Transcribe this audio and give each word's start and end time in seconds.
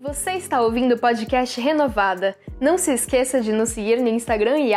Você 0.00 0.34
está 0.34 0.62
ouvindo 0.62 0.94
o 0.94 0.98
podcast 0.98 1.60
Renovada. 1.60 2.38
Não 2.60 2.78
se 2.78 2.92
esqueça 2.92 3.40
de 3.40 3.50
nos 3.50 3.70
seguir 3.70 4.00
no 4.00 4.06
Instagram 4.06 4.60
e 4.60 4.70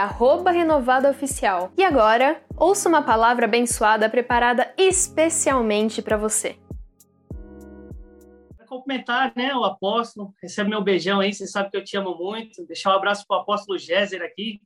renovadaoficial. 0.52 1.72
E 1.78 1.84
agora, 1.84 2.44
ouça 2.58 2.90
uma 2.90 3.04
palavra 3.04 3.46
abençoada 3.46 4.10
preparada 4.10 4.74
especialmente 4.76 6.02
para 6.02 6.18
você. 6.18 6.58
Para 8.58 8.66
cumprimentar 8.66 9.32
né, 9.36 9.54
o 9.56 9.64
apóstolo, 9.64 10.34
recebe 10.42 10.72
meu 10.72 10.84
beijão 10.84 11.20
aí, 11.20 11.32
você 11.32 11.46
sabe 11.46 11.70
que 11.70 11.78
eu 11.78 11.84
te 11.84 11.96
amo 11.96 12.18
muito. 12.18 12.66
Deixar 12.66 12.90
um 12.90 12.98
abraço 12.98 13.24
para 13.28 13.38
o 13.38 13.42
apóstolo 13.42 13.78
Géser 13.78 14.24
aqui. 14.24 14.60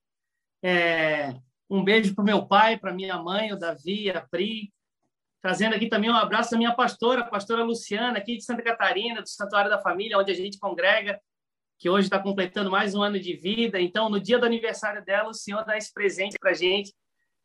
É, 0.64 1.36
um 1.70 1.84
beijo 1.84 2.16
para 2.16 2.24
meu 2.24 2.46
pai, 2.46 2.78
para 2.78 2.94
minha 2.94 3.22
mãe, 3.22 3.52
o 3.52 3.60
Davi, 3.60 4.10
a 4.10 4.22
Pri, 4.22 4.72
trazendo 5.46 5.76
aqui 5.76 5.88
também 5.88 6.10
um 6.10 6.16
abraço 6.16 6.50
da 6.50 6.58
minha 6.58 6.74
pastora, 6.74 7.22
a 7.22 7.24
pastora 7.24 7.64
Luciana, 7.64 8.18
aqui 8.18 8.36
de 8.36 8.44
Santa 8.44 8.64
Catarina, 8.64 9.22
do 9.22 9.30
Santuário 9.30 9.70
da 9.70 9.78
Família, 9.78 10.18
onde 10.18 10.32
a 10.32 10.34
gente 10.34 10.58
congrega, 10.58 11.22
que 11.78 11.88
hoje 11.88 12.08
está 12.08 12.18
completando 12.18 12.72
mais 12.72 12.96
um 12.96 13.04
ano 13.04 13.20
de 13.20 13.36
vida. 13.36 13.80
Então, 13.80 14.10
no 14.10 14.20
dia 14.20 14.40
do 14.40 14.46
aniversário 14.48 15.06
dela, 15.06 15.30
o 15.30 15.36
Senhor 15.36 15.64
dá 15.64 15.78
esse 15.78 15.94
presente 15.94 16.36
para 16.40 16.50
a 16.50 16.54
gente, 16.56 16.92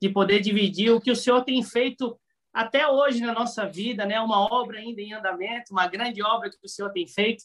de 0.00 0.08
poder 0.08 0.40
dividir 0.40 0.90
o 0.90 0.98
que 0.98 1.10
o 1.10 1.14
Senhor 1.14 1.44
tem 1.44 1.62
feito 1.62 2.18
até 2.54 2.88
hoje 2.88 3.20
na 3.20 3.34
nossa 3.34 3.66
vida, 3.66 4.06
né? 4.06 4.18
Uma 4.18 4.50
obra 4.50 4.78
ainda 4.78 5.02
em 5.02 5.12
andamento, 5.12 5.70
uma 5.70 5.86
grande 5.86 6.22
obra 6.22 6.48
que 6.48 6.56
o 6.64 6.68
Senhor 6.70 6.90
tem 6.92 7.06
feito. 7.06 7.44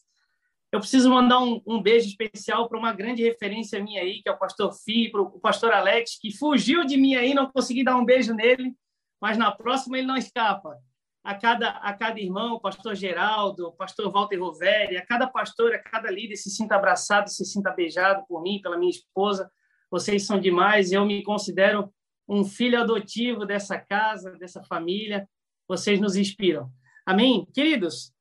Eu 0.71 0.79
preciso 0.79 1.09
mandar 1.09 1.39
um, 1.39 1.61
um 1.67 1.81
beijo 1.81 2.07
especial 2.07 2.69
para 2.69 2.79
uma 2.79 2.93
grande 2.93 3.21
referência 3.21 3.83
minha 3.83 4.01
aí, 4.01 4.21
que 4.21 4.29
é 4.29 4.31
o 4.31 4.39
pastor 4.39 4.71
Fi, 4.71 5.11
para 5.11 5.21
o 5.21 5.37
pastor 5.37 5.73
Alex, 5.73 6.17
que 6.17 6.31
fugiu 6.31 6.85
de 6.85 6.95
mim 6.95 7.15
aí, 7.15 7.33
não 7.33 7.51
consegui 7.51 7.83
dar 7.83 7.97
um 7.97 8.05
beijo 8.05 8.33
nele, 8.33 8.73
mas 9.21 9.37
na 9.37 9.51
próxima 9.51 9.97
ele 9.97 10.07
não 10.07 10.17
escapa. 10.17 10.77
A 11.23 11.33
cada, 11.33 11.69
a 11.69 11.91
cada 11.93 12.19
irmão, 12.19 12.59
pastor 12.59 12.93
Geraldo, 12.93 13.73
pastor 13.73 14.11
Walter 14.11 14.37
Roveri, 14.37 14.97
a 14.97 15.05
cada 15.05 15.25
pastor, 15.25 15.73
a 15.73 15.79
cada 15.79 16.11
líder 16.11 16.35
se 16.35 16.51
sinta 16.51 16.75
abraçado, 16.75 17.29
se 17.29 17.43
sinta 17.43 17.71
beijado 17.71 18.23
por 18.27 18.43
mim, 18.43 18.61
pela 18.61 18.77
minha 18.77 18.91
esposa. 18.91 19.49
Vocês 19.89 20.25
são 20.25 20.39
demais. 20.39 20.91
Eu 20.91 21.03
me 21.03 21.23
considero 21.23 21.91
um 22.27 22.43
filho 22.43 22.79
adotivo 22.79 23.45
dessa 23.45 23.79
casa, 23.79 24.37
dessa 24.37 24.63
família. 24.63 25.27
Vocês 25.67 25.99
nos 25.99 26.15
inspiram. 26.15 26.71
Amém? 27.03 27.47
Queridos, 27.53 28.13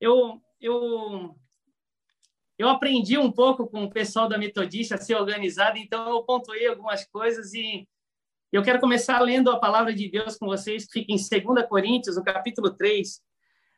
eu, 0.00 0.40
eu, 0.60 1.36
eu 2.58 2.68
aprendi 2.68 3.18
um 3.18 3.30
pouco 3.30 3.66
com 3.68 3.84
o 3.84 3.90
pessoal 3.90 4.28
da 4.28 4.38
Metodista 4.38 4.94
a 4.94 4.98
ser 4.98 5.14
organizado, 5.14 5.78
então 5.78 6.08
eu 6.08 6.22
pontuei 6.24 6.66
algumas 6.66 7.04
coisas 7.06 7.54
e 7.54 7.88
eu 8.56 8.62
quero 8.62 8.80
começar 8.80 9.20
lendo 9.20 9.50
a 9.50 9.60
palavra 9.60 9.94
de 9.94 10.10
Deus 10.10 10.36
com 10.36 10.46
vocês, 10.46 10.84
que 10.84 11.00
fica 11.00 11.12
em 11.12 11.16
2 11.16 11.68
Coríntios, 11.68 12.16
no 12.16 12.24
capítulo 12.24 12.70
3. 12.70 13.20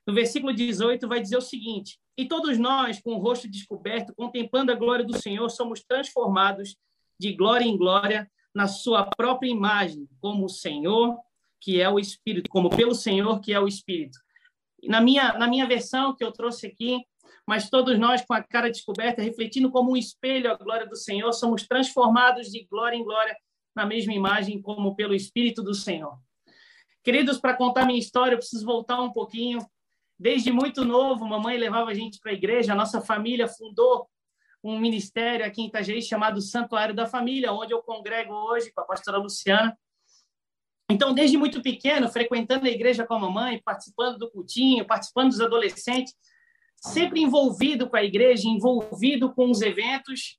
No 0.07 0.15
versículo 0.15 0.53
18, 0.53 1.07
vai 1.07 1.21
dizer 1.21 1.37
o 1.37 1.43
seguinte: 1.43 1.99
E 2.17 2.27
todos 2.27 2.59
nós, 2.59 3.01
com 3.01 3.15
o 3.15 3.19
rosto 3.19 3.49
descoberto, 3.49 4.15
contemplando 4.15 4.73
a 4.73 4.75
glória 4.75 5.05
do 5.05 5.17
Senhor, 5.21 5.49
somos 5.51 5.83
transformados 5.85 6.77
de 7.21 7.35
glória 7.35 7.65
em 7.65 7.77
glória 7.77 8.31
na 8.55 8.67
sua 8.67 9.05
própria 9.05 9.49
imagem, 9.49 10.09
como 10.21 10.47
o 10.47 10.49
Senhor, 10.49 11.19
que 11.61 11.81
é 11.81 11.89
o 11.89 11.99
Espírito, 11.99 12.51
como 12.51 12.71
pelo 12.71 12.95
Senhor, 12.95 13.41
que 13.41 13.53
é 13.53 13.61
o 13.61 13.69
Espírito. 13.69 14.19
Na 14.85 15.01
minha, 15.01 15.35
na 15.35 15.47
minha 15.47 15.67
versão 15.67 16.17
que 16.17 16.25
eu 16.25 16.33
trouxe 16.33 16.67
aqui, 16.67 16.99
mas 17.47 17.71
todos 17.71 17.99
nós, 17.99 18.25
com 18.25 18.35
a 18.35 18.43
cara 18.43 18.71
descoberta, 18.71 19.23
refletindo 19.23 19.71
como 19.71 19.93
um 19.93 19.97
espelho 19.97 20.51
a 20.51 20.57
glória 20.57 20.87
do 20.87 20.97
Senhor, 20.97 21.33
somos 21.33 21.67
transformados 21.67 22.49
de 22.49 22.65
glória 22.65 22.97
em 22.97 23.05
glória 23.05 23.37
na 23.75 23.87
mesma 23.87 24.13
imagem 24.13 24.61
como 24.61 24.95
pelo 24.95 25.15
Espírito 25.15 25.63
do 25.63 25.75
Senhor. 25.75 26.19
Queridos, 27.03 27.39
para 27.39 27.57
contar 27.57 27.85
minha 27.85 27.99
história, 27.99 28.35
eu 28.35 28.39
preciso 28.39 28.65
voltar 28.65 29.01
um 29.01 29.13
pouquinho. 29.13 29.59
Desde 30.19 30.53
muito 30.53 30.85
novo, 30.85 31.27
mamãe 31.27 31.57
levava 31.57 31.91
a 31.91 31.95
gente 31.95 32.21
para 32.21 32.31
a 32.31 32.35
igreja, 32.35 32.73
a 32.73 32.77
nossa 32.77 33.01
família 33.01 33.49
fundou 33.49 34.09
um 34.63 34.79
ministério 34.79 35.45
aqui 35.45 35.63
em 35.63 35.67
Itajaí 35.67 36.01
chamado 36.01 36.41
Santuário 36.41 36.95
da 36.95 37.07
Família, 37.07 37.53
onde 37.53 37.75
eu 37.75 37.83
congrego 37.83 38.33
hoje 38.33 38.71
com 38.73 38.81
a 38.81 38.85
pastora 38.85 39.19
Luciana. 39.19 39.77
Então, 40.89 41.13
desde 41.13 41.37
muito 41.37 41.61
pequeno, 41.63 42.09
frequentando 42.09 42.67
a 42.67 42.71
igreja 42.71 43.05
com 43.05 43.15
a 43.15 43.19
mamãe, 43.19 43.61
participando 43.65 44.19
do 44.19 44.31
cultinho, 44.31 44.87
participando 44.87 45.31
dos 45.31 45.41
adolescentes, 45.41 46.15
sempre 46.77 47.21
envolvido 47.21 47.89
com 47.89 47.97
a 47.97 48.05
igreja, 48.05 48.47
envolvido 48.47 49.33
com 49.35 49.51
os 49.51 49.63
eventos, 49.63 50.39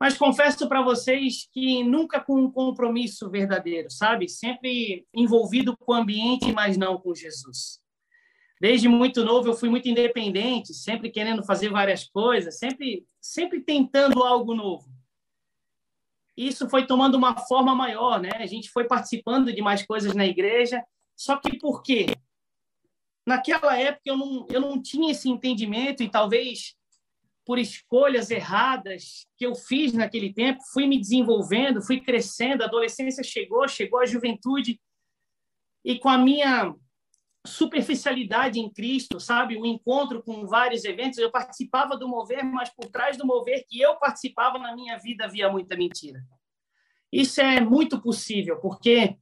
mas 0.00 0.18
confesso 0.18 0.68
para 0.68 0.82
vocês 0.82 1.48
que 1.52 1.82
nunca 1.84 2.20
com 2.20 2.40
um 2.40 2.50
compromisso 2.50 3.30
verdadeiro, 3.30 3.90
sabe? 3.90 4.28
Sempre 4.28 5.06
envolvido 5.14 5.76
com 5.76 5.92
o 5.92 5.94
ambiente, 5.94 6.52
mas 6.52 6.76
não 6.76 6.98
com 6.98 7.14
Jesus. 7.14 7.80
Desde 8.60 8.88
muito 8.88 9.24
novo 9.24 9.48
eu 9.48 9.54
fui 9.54 9.68
muito 9.68 9.88
independente, 9.88 10.72
sempre 10.72 11.10
querendo 11.10 11.44
fazer 11.44 11.70
várias 11.70 12.08
coisas, 12.08 12.58
sempre 12.58 13.06
sempre 13.20 13.60
tentando 13.60 14.22
algo 14.22 14.54
novo. 14.54 14.88
Isso 16.36 16.68
foi 16.68 16.86
tomando 16.86 17.14
uma 17.14 17.36
forma 17.36 17.74
maior, 17.74 18.20
né? 18.20 18.30
A 18.34 18.46
gente 18.46 18.70
foi 18.70 18.84
participando 18.84 19.52
de 19.52 19.62
mais 19.62 19.86
coisas 19.86 20.14
na 20.14 20.26
igreja, 20.26 20.82
só 21.16 21.36
que 21.36 21.58
por 21.58 21.82
quê? 21.82 22.06
Naquela 23.26 23.78
época 23.78 24.02
eu 24.04 24.16
não, 24.16 24.46
eu 24.50 24.60
não 24.60 24.82
tinha 24.82 25.12
esse 25.12 25.28
entendimento 25.28 26.02
e 26.02 26.10
talvez 26.10 26.74
por 27.44 27.58
escolhas 27.58 28.30
erradas 28.30 29.26
que 29.36 29.44
eu 29.44 29.54
fiz 29.54 29.92
naquele 29.92 30.32
tempo, 30.32 30.60
fui 30.72 30.86
me 30.86 30.98
desenvolvendo, 30.98 31.82
fui 31.82 32.00
crescendo, 32.00 32.62
a 32.62 32.66
adolescência 32.66 33.22
chegou, 33.22 33.68
chegou 33.68 34.00
a 34.00 34.06
juventude, 34.06 34.80
e 35.84 35.98
com 35.98 36.08
a 36.08 36.16
minha 36.16 36.74
superficialidade 37.46 38.58
em 38.58 38.72
Cristo, 38.72 39.20
sabe, 39.20 39.56
o 39.56 39.66
encontro 39.66 40.22
com 40.22 40.46
vários 40.46 40.84
eventos, 40.84 41.18
eu 41.18 41.30
participava 41.30 41.96
do 41.96 42.08
mover, 42.08 42.42
mas 42.42 42.70
por 42.70 42.86
trás 42.86 43.18
do 43.18 43.26
mover 43.26 43.66
que 43.68 43.80
eu 43.80 43.96
participava 43.96 44.58
na 44.58 44.74
minha 44.74 44.96
vida 44.96 45.26
havia 45.26 45.50
muita 45.50 45.76
mentira. 45.76 46.24
Isso 47.12 47.40
é 47.40 47.60
muito 47.60 48.00
possível, 48.00 48.58
porque 48.60 49.18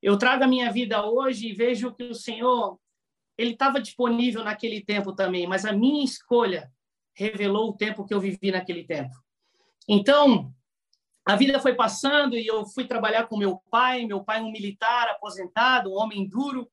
eu 0.00 0.16
trago 0.16 0.44
a 0.44 0.48
minha 0.48 0.70
vida 0.70 1.04
hoje 1.04 1.48
e 1.48 1.52
vejo 1.52 1.92
que 1.92 2.04
o 2.04 2.14
Senhor 2.14 2.78
ele 3.36 3.52
estava 3.52 3.80
disponível 3.80 4.44
naquele 4.44 4.80
tempo 4.80 5.12
também, 5.12 5.46
mas 5.46 5.64
a 5.64 5.72
minha 5.72 6.04
escolha 6.04 6.72
revelou 7.18 7.70
o 7.70 7.76
tempo 7.76 8.04
que 8.04 8.14
eu 8.14 8.20
vivi 8.20 8.52
naquele 8.52 8.84
tempo. 8.84 9.12
Então, 9.88 10.54
a 11.26 11.34
vida 11.34 11.58
foi 11.58 11.74
passando 11.74 12.36
e 12.36 12.46
eu 12.46 12.64
fui 12.64 12.86
trabalhar 12.86 13.26
com 13.26 13.36
meu 13.36 13.60
pai, 13.70 14.06
meu 14.06 14.22
pai 14.22 14.40
um 14.40 14.52
militar 14.52 15.08
aposentado, 15.08 15.90
um 15.90 15.96
homem 15.96 16.28
duro, 16.28 16.70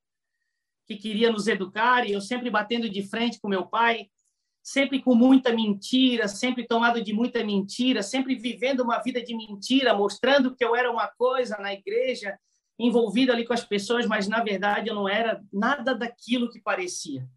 que 0.86 0.96
queria 0.96 1.32
nos 1.32 1.48
educar, 1.48 2.06
e 2.06 2.12
eu 2.12 2.20
sempre 2.20 2.48
batendo 2.48 2.88
de 2.88 3.02
frente 3.02 3.40
com 3.40 3.48
meu 3.48 3.66
pai, 3.66 4.08
sempre 4.62 5.02
com 5.02 5.16
muita 5.16 5.52
mentira, 5.52 6.28
sempre 6.28 6.64
tomado 6.64 7.02
de 7.02 7.12
muita 7.12 7.44
mentira, 7.44 8.02
sempre 8.02 8.36
vivendo 8.36 8.80
uma 8.80 8.98
vida 9.02 9.20
de 9.20 9.36
mentira, 9.36 9.92
mostrando 9.94 10.54
que 10.54 10.64
eu 10.64 10.76
era 10.76 10.90
uma 10.90 11.08
coisa 11.08 11.56
na 11.58 11.72
igreja, 11.72 12.38
envolvido 12.78 13.32
ali 13.32 13.44
com 13.44 13.52
as 13.52 13.64
pessoas, 13.64 14.06
mas 14.06 14.28
na 14.28 14.44
verdade 14.44 14.88
eu 14.88 14.94
não 14.94 15.08
era 15.08 15.42
nada 15.52 15.92
daquilo 15.92 16.48
que 16.48 16.60
parecia. 16.60 17.28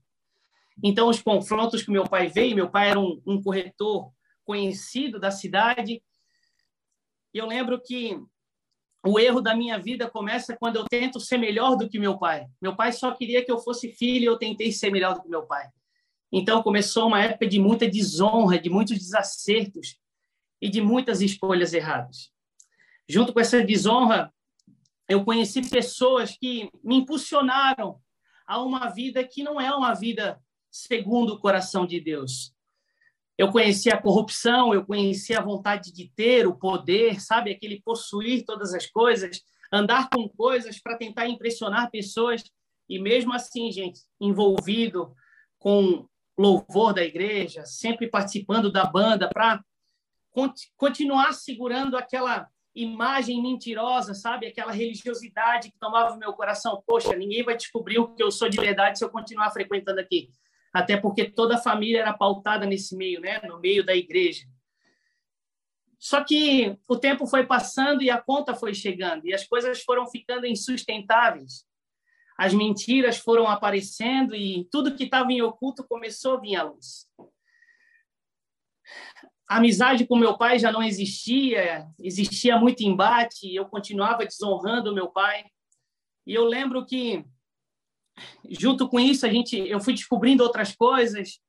Então, 0.84 1.10
os 1.10 1.22
confrontos 1.22 1.84
que 1.84 1.92
meu 1.92 2.04
pai 2.04 2.28
veio, 2.28 2.56
meu 2.56 2.70
pai 2.70 2.90
era 2.90 3.00
um, 3.00 3.22
um 3.26 3.42
corretor 3.42 4.12
conhecido 4.46 5.20
da 5.20 5.32
cidade, 5.32 6.02
e 7.34 7.38
eu 7.38 7.46
lembro 7.46 7.80
que 7.80 8.20
o 9.06 9.20
erro 9.20 9.40
da 9.40 9.56
minha 9.56 9.78
vida 9.78 10.10
começa 10.10 10.58
quando 10.58 10.78
eu 10.78 10.86
tento 10.86 11.20
ser 11.20 11.38
melhor 11.38 11.76
do 11.76 11.88
que 11.88 12.00
meu 12.00 12.18
pai. 12.18 12.48
Meu 12.62 12.76
pai 12.76 12.92
só 12.92 13.14
queria 13.14 13.44
que 13.44 13.52
eu 13.52 13.60
fosse 13.60 13.94
filho 13.94 14.24
e 14.24 14.26
eu 14.26 14.38
tentei 14.38 14.72
ser 14.72 14.92
melhor 14.92 15.16
do 15.16 15.22
que 15.22 15.30
meu 15.30 15.44
pai. 15.44 15.70
Então 16.32 16.62
começou 16.62 17.08
uma 17.08 17.22
época 17.22 17.48
de 17.48 17.60
muita 17.60 17.88
desonra, 17.88 18.60
de 18.60 18.70
muitos 18.70 18.98
desacertos 18.98 19.98
e 20.62 20.70
de 20.70 20.82
muitas 20.82 21.22
escolhas 21.22 21.74
erradas. 21.74 22.32
Junto 23.08 23.34
com 23.34 23.40
essa 23.40 23.64
desonra, 23.64 24.34
eu 25.08 25.24
conheci 25.24 25.68
pessoas 25.68 26.36
que 26.38 26.70
me 26.84 26.98
impulsionaram 26.98 28.00
a 28.46 28.62
uma 28.62 28.90
vida 28.90 29.24
que 29.24 29.44
não 29.44 29.60
é 29.62 29.74
uma 29.74 29.94
vida 29.94 30.40
segundo 30.72 31.34
o 31.34 31.40
coração 31.40 31.86
de 31.86 32.00
Deus. 32.00 32.54
Eu 33.38 33.52
conheci 33.52 33.90
a 33.90 34.02
corrupção, 34.02 34.74
eu 34.74 34.86
conheci 34.86 35.34
a 35.34 35.42
vontade 35.42 35.94
de 35.94 36.12
ter 36.14 36.46
o 36.46 36.56
poder, 36.56 37.22
sabe? 37.22 37.52
Aquele 37.52 37.82
possuir 37.82 38.44
todas 38.44 38.74
as 38.74 38.86
coisas, 38.86 39.42
andar 39.72 40.10
com 40.10 40.28
coisas 40.28 40.78
para 40.78 40.98
tentar 40.98 41.28
impressionar 41.28 41.90
pessoas. 41.90 42.44
E 42.90 43.00
mesmo 43.00 43.34
assim, 43.34 43.72
gente, 43.72 44.02
envolvido 44.20 45.16
com 45.58 46.06
louvor 46.38 46.94
da 46.94 47.02
igreja, 47.02 47.66
sempre 47.66 48.10
participando 48.10 48.70
da 48.72 48.84
banda 48.86 49.30
para 49.30 49.64
continuar 50.76 51.34
segurando 51.34 51.96
aquela 51.96 52.48
imagem 52.76 53.42
mentirosa, 53.42 54.14
sabe? 54.14 54.48
Aquela 54.48 54.72
religiosidade 54.72 55.72
que 55.72 55.80
tomava 55.80 56.18
meu 56.18 56.34
coração. 56.34 56.84
Poxa, 56.86 57.16
ninguém 57.16 57.44
vai 57.44 57.56
descobrir 57.56 58.00
o 58.00 58.14
que 58.14 58.22
eu 58.22 58.32
sou 58.32 58.50
de 58.50 58.58
verdade 58.58 58.98
se 58.98 59.04
eu 59.04 59.10
continuar 59.10 59.50
frequentando 59.52 60.00
aqui 60.02 60.30
até 60.74 60.98
porque 60.98 61.30
toda 61.30 61.56
a 61.56 61.62
família 61.62 62.02
era 62.02 62.14
pautada 62.14 62.66
nesse 62.66 62.96
meio, 62.96 63.20
né, 63.20 63.42
no 63.48 63.60
meio 63.60 63.86
da 63.86 63.96
igreja. 63.96 64.46
Só 65.98 66.24
que 66.24 66.78
o 66.88 66.98
tempo 66.98 67.28
foi 67.28 67.46
passando 67.46 68.02
e 68.02 68.10
a 68.10 68.22
conta 68.22 68.56
foi 68.56 68.74
chegando 68.74 69.28
e 69.28 69.34
as 69.34 69.46
coisas 69.46 69.82
foram 69.84 70.08
ficando 70.08 70.46
insustentáveis. 70.46 71.68
As 72.38 72.54
mentiras 72.54 73.18
foram 73.18 73.48
aparecendo 73.48 74.34
e 74.34 74.66
tudo 74.72 74.96
que 74.96 75.04
estava 75.04 75.30
em 75.30 75.42
oculto 75.42 75.86
começou 75.86 76.38
a 76.38 76.40
vir 76.40 76.56
à 76.56 76.64
luz. 76.64 77.06
A 79.46 79.58
amizade 79.58 80.08
com 80.08 80.16
meu 80.16 80.38
pai 80.38 80.58
já 80.58 80.72
não 80.72 80.82
existia, 80.82 81.86
existia 82.00 82.58
muito 82.58 82.82
embate, 82.82 83.54
eu 83.54 83.66
continuava 83.66 84.26
desonrando 84.26 84.96
meu 84.96 85.10
pai. 85.10 85.44
E 86.26 86.34
eu 86.34 86.46
lembro 86.46 86.86
que 86.86 87.26
junto 88.50 88.88
com 88.88 89.00
isso 89.00 89.26
a 89.26 89.30
gente 89.30 89.58
eu 89.58 89.80
fui 89.80 89.94
descobrindo 89.94 90.44
outras 90.44 90.76
coisas, 90.76 91.40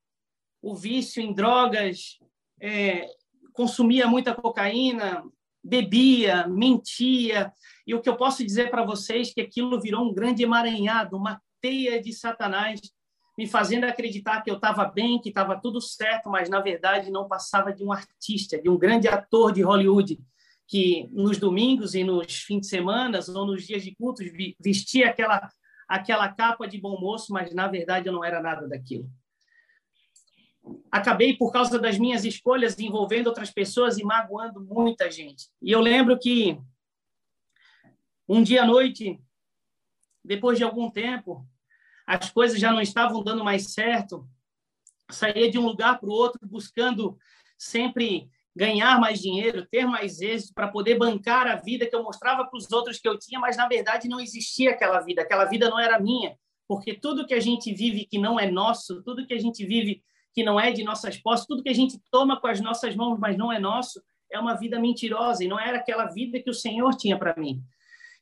o 0.61 0.75
vício 0.75 1.21
em 1.21 1.33
drogas, 1.33 2.19
é, 2.59 3.07
consumia 3.53 4.07
muita 4.07 4.35
cocaína, 4.35 5.23
bebia, 5.63 6.47
mentia, 6.47 7.51
e 7.85 7.93
o 7.93 8.01
que 8.01 8.09
eu 8.09 8.15
posso 8.15 8.43
dizer 8.43 8.69
para 8.69 8.85
vocês 8.85 9.29
é 9.29 9.33
que 9.33 9.41
aquilo 9.41 9.79
virou 9.79 10.03
um 10.03 10.13
grande 10.13 10.43
emaranhado, 10.43 11.17
uma 11.17 11.41
teia 11.59 12.01
de 12.01 12.13
Satanás, 12.13 12.79
me 13.37 13.47
fazendo 13.47 13.85
acreditar 13.85 14.41
que 14.41 14.51
eu 14.51 14.55
estava 14.55 14.85
bem, 14.85 15.19
que 15.19 15.29
estava 15.29 15.59
tudo 15.59 15.79
certo, 15.79 16.29
mas 16.29 16.49
na 16.49 16.59
verdade 16.59 17.11
não 17.11 17.27
passava 17.27 17.73
de 17.73 17.83
um 17.83 17.91
artista, 17.91 18.61
de 18.61 18.69
um 18.69 18.77
grande 18.77 19.07
ator 19.07 19.51
de 19.51 19.61
Hollywood, 19.61 20.19
que 20.67 21.09
nos 21.11 21.37
domingos 21.37 21.95
e 21.95 22.03
nos 22.03 22.33
fins 22.43 22.61
de 22.61 22.67
semana 22.67 23.19
ou 23.35 23.45
nos 23.45 23.65
dias 23.65 23.83
de 23.83 23.95
cultos 23.95 24.25
vestia 24.59 25.09
aquela 25.09 25.49
aquela 25.95 26.29
capa 26.29 26.67
de 26.67 26.79
bom 26.79 26.99
moço, 26.99 27.33
mas 27.33 27.53
na 27.53 27.67
verdade 27.67 28.07
eu 28.07 28.13
não 28.13 28.23
era 28.23 28.41
nada 28.41 28.67
daquilo 28.67 29.09
acabei, 30.91 31.35
por 31.35 31.51
causa 31.51 31.79
das 31.79 31.97
minhas 31.97 32.25
escolhas, 32.25 32.77
envolvendo 32.77 33.27
outras 33.27 33.49
pessoas 33.49 33.97
e 33.97 34.03
magoando 34.03 34.61
muita 34.61 35.09
gente. 35.09 35.49
E 35.61 35.71
eu 35.71 35.79
lembro 35.79 36.17
que 36.19 36.59
um 38.27 38.43
dia 38.43 38.63
à 38.63 38.65
noite, 38.65 39.19
depois 40.23 40.57
de 40.57 40.63
algum 40.63 40.89
tempo, 40.89 41.47
as 42.05 42.29
coisas 42.29 42.59
já 42.59 42.71
não 42.71 42.81
estavam 42.81 43.23
dando 43.23 43.43
mais 43.43 43.73
certo, 43.73 44.27
saía 45.09 45.49
de 45.49 45.57
um 45.57 45.65
lugar 45.65 45.99
para 45.99 46.09
o 46.09 46.13
outro 46.13 46.39
buscando 46.47 47.17
sempre 47.57 48.29
ganhar 48.55 48.99
mais 48.99 49.19
dinheiro, 49.21 49.65
ter 49.71 49.85
mais 49.85 50.21
êxito 50.21 50.53
para 50.53 50.67
poder 50.67 50.97
bancar 50.97 51.47
a 51.47 51.55
vida 51.55 51.85
que 51.85 51.95
eu 51.95 52.03
mostrava 52.03 52.45
para 52.45 52.57
os 52.57 52.71
outros 52.71 52.99
que 52.99 53.07
eu 53.07 53.17
tinha, 53.17 53.39
mas 53.39 53.55
na 53.55 53.67
verdade 53.67 54.09
não 54.09 54.19
existia 54.19 54.71
aquela 54.71 54.99
vida, 54.99 55.21
aquela 55.21 55.45
vida 55.45 55.69
não 55.69 55.79
era 55.79 55.99
minha, 55.99 56.35
porque 56.67 56.93
tudo 56.93 57.25
que 57.25 57.33
a 57.33 57.39
gente 57.39 57.73
vive 57.73 58.05
que 58.05 58.17
não 58.17 58.39
é 58.39 58.49
nosso, 58.49 59.01
tudo 59.03 59.25
que 59.25 59.33
a 59.33 59.39
gente 59.39 59.65
vive 59.65 60.03
que 60.33 60.43
não 60.43 60.59
é 60.59 60.71
de 60.71 60.83
nossas 60.83 61.17
posses, 61.17 61.45
tudo 61.45 61.63
que 61.63 61.69
a 61.69 61.75
gente 61.75 61.99
toma 62.09 62.39
com 62.39 62.47
as 62.47 62.61
nossas 62.61 62.95
mãos, 62.95 63.19
mas 63.19 63.37
não 63.37 63.51
é 63.51 63.59
nosso, 63.59 64.01
é 64.31 64.39
uma 64.39 64.55
vida 64.55 64.79
mentirosa 64.79 65.43
e 65.43 65.47
não 65.47 65.59
era 65.59 65.77
aquela 65.77 66.05
vida 66.05 66.39
que 66.39 66.49
o 66.49 66.53
Senhor 66.53 66.95
tinha 66.95 67.17
para 67.17 67.35
mim. 67.37 67.61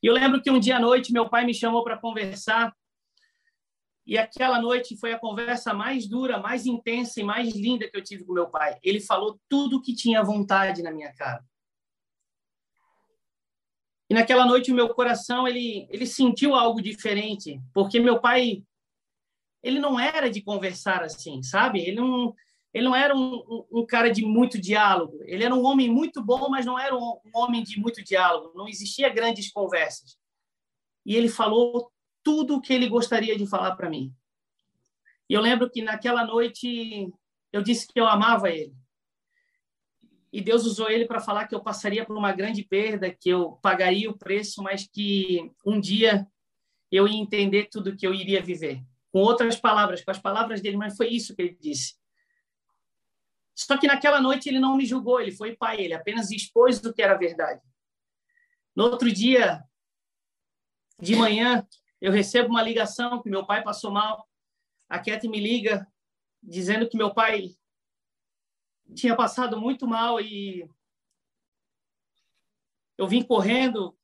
E 0.02 0.06
eu 0.06 0.14
lembro 0.14 0.40
que 0.40 0.50
um 0.50 0.58
dia 0.58 0.76
à 0.76 0.80
noite 0.80 1.12
meu 1.12 1.28
pai 1.28 1.44
me 1.44 1.54
chamou 1.54 1.84
para 1.84 1.96
conversar 1.96 2.74
e 4.06 4.18
aquela 4.18 4.60
noite 4.60 4.96
foi 4.96 5.12
a 5.12 5.18
conversa 5.18 5.72
mais 5.72 6.06
dura, 6.08 6.38
mais 6.38 6.66
intensa 6.66 7.20
e 7.20 7.24
mais 7.24 7.54
linda 7.54 7.88
que 7.88 7.96
eu 7.96 8.02
tive 8.02 8.24
com 8.24 8.32
meu 8.32 8.48
pai. 8.48 8.78
Ele 8.82 9.00
falou 9.00 9.38
tudo 9.48 9.76
o 9.76 9.82
que 9.82 9.94
tinha 9.94 10.22
vontade 10.22 10.82
na 10.82 10.90
minha 10.90 11.12
cara. 11.14 11.44
E 14.08 14.14
naquela 14.14 14.44
noite 14.44 14.72
o 14.72 14.74
meu 14.74 14.92
coração 14.92 15.46
ele 15.46 15.86
ele 15.90 16.06
sentiu 16.06 16.54
algo 16.54 16.82
diferente, 16.82 17.60
porque 17.72 18.00
meu 18.00 18.20
pai 18.20 18.64
ele 19.62 19.78
não 19.78 20.00
era 20.00 20.30
de 20.30 20.42
conversar 20.42 21.02
assim, 21.02 21.42
sabe? 21.42 21.80
Ele 21.80 21.96
não, 21.96 22.34
ele 22.72 22.84
não 22.84 22.96
era 22.96 23.14
um, 23.14 23.66
um, 23.70 23.86
cara 23.86 24.10
de 24.10 24.24
muito 24.24 24.58
diálogo. 24.58 25.18
Ele 25.24 25.44
era 25.44 25.54
um 25.54 25.64
homem 25.64 25.88
muito 25.90 26.22
bom, 26.22 26.48
mas 26.48 26.64
não 26.64 26.78
era 26.78 26.96
um, 26.96 27.20
um 27.24 27.30
homem 27.34 27.62
de 27.62 27.78
muito 27.78 28.02
diálogo. 28.02 28.52
Não 28.54 28.66
existia 28.66 29.08
grandes 29.08 29.52
conversas. 29.52 30.16
E 31.04 31.14
ele 31.14 31.28
falou 31.28 31.90
tudo 32.22 32.56
o 32.56 32.60
que 32.60 32.72
ele 32.72 32.88
gostaria 32.88 33.36
de 33.36 33.46
falar 33.46 33.76
para 33.76 33.90
mim. 33.90 34.14
E 35.28 35.34
eu 35.34 35.40
lembro 35.40 35.70
que 35.70 35.82
naquela 35.82 36.24
noite 36.24 37.12
eu 37.52 37.62
disse 37.62 37.86
que 37.86 38.00
eu 38.00 38.06
amava 38.06 38.50
ele. 38.50 38.74
E 40.32 40.40
Deus 40.40 40.64
usou 40.64 40.88
ele 40.88 41.06
para 41.06 41.20
falar 41.20 41.48
que 41.48 41.54
eu 41.54 41.62
passaria 41.62 42.04
por 42.04 42.16
uma 42.16 42.32
grande 42.32 42.62
perda, 42.62 43.12
que 43.12 43.28
eu 43.28 43.52
pagaria 43.62 44.08
o 44.08 44.16
preço, 44.16 44.62
mas 44.62 44.86
que 44.86 45.50
um 45.66 45.80
dia 45.80 46.26
eu 46.90 47.08
ia 47.08 47.18
entender 47.18 47.68
tudo 47.70 47.96
que 47.96 48.06
eu 48.06 48.14
iria 48.14 48.42
viver 48.42 48.84
com 49.12 49.20
outras 49.20 49.56
palavras, 49.56 50.02
com 50.02 50.10
as 50.10 50.18
palavras 50.18 50.60
dele, 50.60 50.76
mas 50.76 50.96
foi 50.96 51.08
isso 51.08 51.34
que 51.34 51.42
ele 51.42 51.58
disse. 51.60 51.94
Só 53.54 53.76
que 53.76 53.86
naquela 53.86 54.20
noite 54.20 54.48
ele 54.48 54.60
não 54.60 54.76
me 54.76 54.86
julgou, 54.86 55.20
ele 55.20 55.32
foi 55.32 55.56
pai, 55.56 55.80
ele 55.80 55.94
apenas 55.94 56.30
expôs 56.30 56.80
do 56.80 56.94
que 56.94 57.02
era 57.02 57.18
verdade. 57.18 57.60
No 58.74 58.84
outro 58.84 59.12
dia, 59.12 59.62
de 60.98 61.16
manhã, 61.16 61.66
eu 62.00 62.12
recebo 62.12 62.48
uma 62.48 62.62
ligação 62.62 63.22
que 63.22 63.30
meu 63.30 63.44
pai 63.44 63.62
passou 63.62 63.90
mal. 63.90 64.28
A 64.88 64.98
Cat 64.98 65.26
me 65.28 65.40
liga 65.40 65.86
dizendo 66.42 66.88
que 66.88 66.96
meu 66.96 67.12
pai 67.12 67.54
tinha 68.94 69.14
passado 69.14 69.60
muito 69.60 69.86
mal 69.86 70.20
e 70.20 70.68
eu 72.96 73.06
vim 73.06 73.22
correndo. 73.22 73.96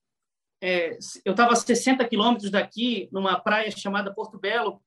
É, 0.61 0.99
eu 1.25 1.33
estava 1.33 1.53
a 1.53 1.57
60 1.57 2.07
quilômetros 2.09 2.51
daqui, 2.51 3.09
numa 3.13 3.39
praia 3.39 3.71
chamada 3.71 4.15
Porto 4.15 4.39
Belo, 4.39 4.83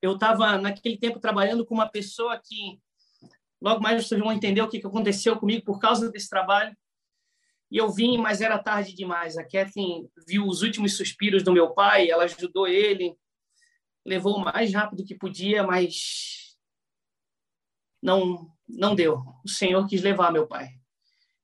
eu 0.00 0.14
estava 0.14 0.56
naquele 0.58 0.96
tempo 0.96 1.20
trabalhando 1.20 1.66
com 1.66 1.74
uma 1.74 1.88
pessoa 1.88 2.38
que 2.38 2.80
logo 3.60 3.82
mais 3.82 4.06
vocês 4.06 4.20
vão 4.20 4.32
entender 4.32 4.62
o 4.62 4.68
que 4.68 4.78
aconteceu 4.78 5.38
comigo 5.38 5.64
por 5.64 5.78
causa 5.78 6.10
desse 6.10 6.28
trabalho. 6.28 6.76
E 7.70 7.76
eu 7.76 7.90
vim, 7.90 8.16
mas 8.18 8.40
era 8.40 8.58
tarde 8.58 8.94
demais. 8.94 9.36
A 9.36 9.44
Kathleen 9.44 10.08
viu 10.26 10.46
os 10.46 10.62
últimos 10.62 10.96
suspiros 10.96 11.42
do 11.42 11.52
meu 11.52 11.70
pai, 11.70 12.10
ela 12.10 12.24
ajudou 12.24 12.66
ele, 12.66 13.14
levou 14.04 14.36
o 14.36 14.44
mais 14.44 14.72
rápido 14.72 15.04
que 15.04 15.14
podia, 15.14 15.62
mas 15.62 16.56
não 18.02 18.50
não 18.68 18.94
deu. 18.94 19.22
O 19.44 19.48
Senhor 19.48 19.86
quis 19.86 20.02
levar 20.02 20.32
meu 20.32 20.46
pai. 20.46 20.68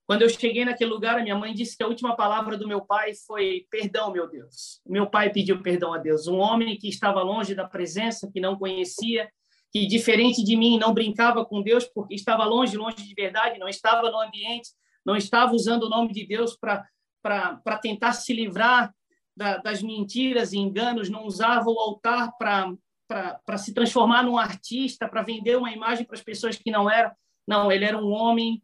Quando 0.05 0.21
eu 0.21 0.29
cheguei 0.29 0.63
naquele 0.63 0.91
lugar, 0.91 1.17
a 1.17 1.23
minha 1.23 1.35
mãe 1.35 1.53
disse 1.53 1.75
que 1.75 1.83
a 1.83 1.87
última 1.87 2.15
palavra 2.15 2.55
do 2.57 2.67
meu 2.67 2.81
pai 2.81 3.13
foi: 3.25 3.65
Perdão, 3.71 4.11
meu 4.11 4.29
Deus. 4.29 4.79
Meu 4.85 5.09
pai 5.09 5.31
pediu 5.31 5.61
perdão 5.61 5.93
a 5.93 5.97
Deus. 5.97 6.27
Um 6.27 6.37
homem 6.37 6.77
que 6.77 6.87
estava 6.87 7.23
longe 7.23 7.55
da 7.55 7.67
presença, 7.67 8.29
que 8.31 8.39
não 8.39 8.55
conhecia, 8.55 9.27
que 9.71 9.87
diferente 9.87 10.43
de 10.43 10.55
mim 10.55 10.77
não 10.77 10.93
brincava 10.93 11.43
com 11.43 11.61
Deus 11.61 11.85
porque 11.85 12.13
estava 12.13 12.45
longe, 12.45 12.77
longe 12.77 12.97
de 12.97 13.13
verdade, 13.15 13.57
não 13.57 13.67
estava 13.67 14.11
no 14.11 14.21
ambiente, 14.21 14.69
não 15.05 15.15
estava 15.15 15.53
usando 15.53 15.83
o 15.83 15.89
nome 15.89 16.11
de 16.11 16.25
Deus 16.25 16.57
para 16.57 17.77
tentar 17.81 18.13
se 18.13 18.33
livrar 18.33 18.93
da, 19.35 19.57
das 19.57 19.83
mentiras 19.83 20.53
e 20.53 20.57
enganos, 20.57 21.09
não 21.09 21.25
usava 21.25 21.69
o 21.69 21.79
altar 21.79 22.31
para 22.37 23.57
se 23.57 23.73
transformar 23.73 24.23
num 24.23 24.37
artista, 24.37 25.07
para 25.07 25.21
vender 25.21 25.57
uma 25.57 25.71
imagem 25.71 26.05
para 26.05 26.15
as 26.15 26.23
pessoas 26.23 26.57
que 26.57 26.71
não 26.71 26.89
era. 26.89 27.15
Não, 27.47 27.71
ele 27.71 27.85
era 27.85 27.97
um 27.97 28.11
homem 28.11 28.63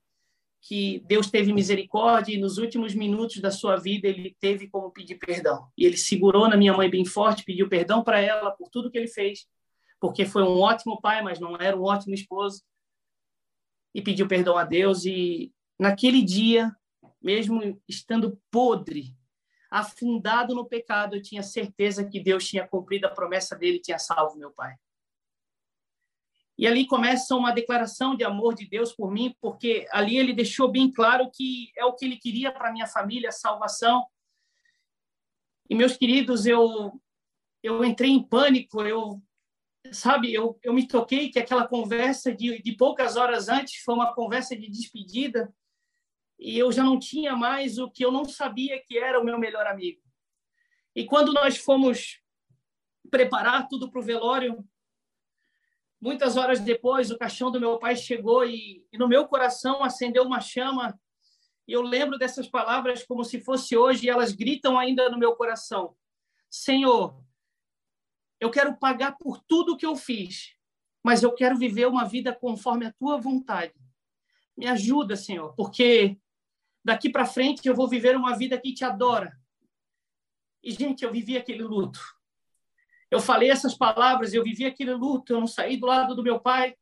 que 0.62 1.04
Deus 1.08 1.30
teve 1.30 1.52
misericórdia 1.52 2.36
e 2.36 2.40
nos 2.40 2.58
últimos 2.58 2.94
minutos 2.94 3.42
da 3.42 3.50
sua 3.50 3.78
vida 3.78 4.08
ele 4.08 4.36
teve 4.40 4.70
como 4.70 4.92
pedir 4.92 5.16
perdão. 5.16 5.68
E 5.78 5.86
ele 5.86 5.98
segurou 5.98 6.48
na 6.48 6.56
minha 6.56 6.74
mãe 6.74 6.90
bem 6.90 7.04
forte, 7.04 7.44
pediu 7.44 7.68
perdão 7.68 8.04
para 8.04 8.20
ela 8.20 8.52
por 8.52 8.70
tudo 8.70 8.90
que 8.90 8.98
ele 8.98 9.08
fez, 9.08 9.48
porque 10.00 10.24
foi 10.24 10.44
um 10.44 10.60
ótimo 10.60 11.02
pai, 11.02 11.22
mas 11.22 11.40
não 11.40 11.56
era 11.58 11.76
um 11.76 11.84
ótimo 11.84 12.14
esposo. 12.14 12.64
E 13.94 14.02
pediu 14.02 14.28
perdão 14.28 14.56
a 14.56 14.64
Deus 14.64 15.04
e 15.04 15.52
naquele 15.82 16.22
dia, 16.22 16.72
mesmo 17.20 17.82
estando 17.90 18.40
podre, 18.52 19.18
afundado 19.72 20.54
no 20.54 20.64
pecado, 20.64 21.16
eu 21.16 21.24
tinha 21.24 21.42
certeza 21.42 22.08
que 22.08 22.20
Deus 22.20 22.48
tinha 22.48 22.68
cumprido 22.68 23.08
a 23.08 23.10
promessa 23.10 23.56
dele, 23.56 23.82
tinha 23.82 23.98
salvo 23.98 24.38
meu 24.38 24.52
pai. 24.52 24.76
E 26.56 26.68
ali 26.68 26.86
começa 26.86 27.36
uma 27.36 27.52
declaração 27.52 28.16
de 28.16 28.24
amor 28.24 28.54
de 28.54 28.70
Deus 28.70 28.94
por 28.94 29.12
mim, 29.12 29.36
porque 29.42 29.88
ali 29.92 30.20
ele 30.20 30.34
deixou 30.34 30.72
bem 30.72 30.92
claro 30.92 31.32
que 31.34 31.72
é 31.76 31.84
o 31.84 31.96
que 31.96 32.06
ele 32.06 32.18
queria 32.18 32.52
para 32.52 32.72
minha 32.72 32.86
família, 32.86 33.32
salvação. 33.32 34.06
E 35.68 35.74
meus 35.74 35.98
queridos, 35.98 36.46
eu 36.46 37.02
eu 37.64 37.84
entrei 37.84 38.12
em 38.12 38.22
pânico, 38.22 38.84
eu 38.84 39.20
sabe, 39.92 40.32
eu, 40.32 40.60
eu 40.62 40.74
me 40.74 40.88
toquei 40.88 41.32
que 41.32 41.40
aquela 41.40 41.68
conversa 41.68 42.32
de, 42.36 42.62
de 42.62 42.72
poucas 42.74 43.16
horas 43.16 43.50
antes 43.50 43.82
foi 43.84 43.96
uma 43.96 44.14
conversa 44.14 44.56
de 44.56 44.70
despedida 44.70 45.52
e 46.42 46.58
eu 46.58 46.72
já 46.72 46.84
não 46.84 47.00
tinha 47.00 47.36
mais 47.36 47.78
o 47.78 47.90
que 47.90 48.04
eu 48.04 48.12
não 48.12 48.26
sabia 48.26 48.82
que 48.84 48.98
era 48.98 49.20
o 49.20 49.24
meu 49.24 49.38
melhor 49.40 49.66
amigo. 49.68 50.02
E 50.96 51.06
quando 51.06 51.32
nós 51.32 51.58
fomos 51.58 52.20
preparar 53.10 53.68
tudo 53.70 53.90
para 53.90 54.00
o 54.00 54.04
velório, 54.04 54.68
Muitas 56.02 56.36
horas 56.36 56.60
depois, 56.60 57.12
o 57.12 57.18
caixão 57.18 57.52
do 57.52 57.60
meu 57.60 57.78
pai 57.78 57.96
chegou 57.96 58.44
e, 58.44 58.84
e, 58.92 58.98
no 58.98 59.08
meu 59.08 59.28
coração 59.28 59.84
acendeu 59.84 60.24
uma 60.24 60.42
chama. 60.42 61.00
E 61.68 61.74
eu 61.74 61.84
lembro 61.84 62.18
dessas 62.18 62.48
palavras 62.48 63.04
como 63.04 63.24
se 63.24 63.40
fosse 63.40 63.78
hoje, 63.78 64.08
e 64.08 64.10
elas 64.10 64.32
gritam 64.32 64.80
ainda 64.80 65.12
no 65.12 65.20
meu 65.20 65.36
coração: 65.36 65.96
Senhor, 66.50 67.24
eu 68.40 68.50
quero 68.50 68.76
pagar 68.78 69.16
por 69.20 69.40
tudo 69.48 69.78
que 69.78 69.86
eu 69.86 69.96
fiz, 69.96 70.56
mas 71.04 71.22
eu 71.22 71.36
quero 71.36 71.56
viver 71.56 71.88
uma 71.88 72.04
vida 72.04 72.34
conforme 72.34 72.88
a 72.88 72.94
tua 72.94 73.20
vontade. 73.20 73.76
Me 74.58 74.66
ajuda, 74.66 75.16
Senhor, 75.16 75.54
porque 75.56 76.18
daqui 76.84 77.10
para 77.10 77.26
frente 77.26 77.68
eu 77.68 77.76
vou 77.76 77.88
viver 77.88 78.16
uma 78.16 78.38
vida 78.38 78.60
que 78.60 78.74
te 78.74 78.84
adora. 78.84 79.38
E, 80.64 80.72
gente, 80.72 81.04
eu 81.04 81.12
vivi 81.12 81.38
aquele 81.38 81.64
luto. 81.64 82.00
Eu 83.10 83.20
falei 83.20 83.50
essas 83.50 83.76
palavras, 83.76 84.34
eu 84.34 84.44
vivi 84.44 84.66
aquele 84.66 84.94
luto, 84.94 85.34
eu 85.34 85.40
não 85.40 85.48
saí 85.48 85.76
do 85.78 85.88
lado 85.88 86.16
do 86.16 86.24
meu 86.24 86.40
pai. 86.40 86.76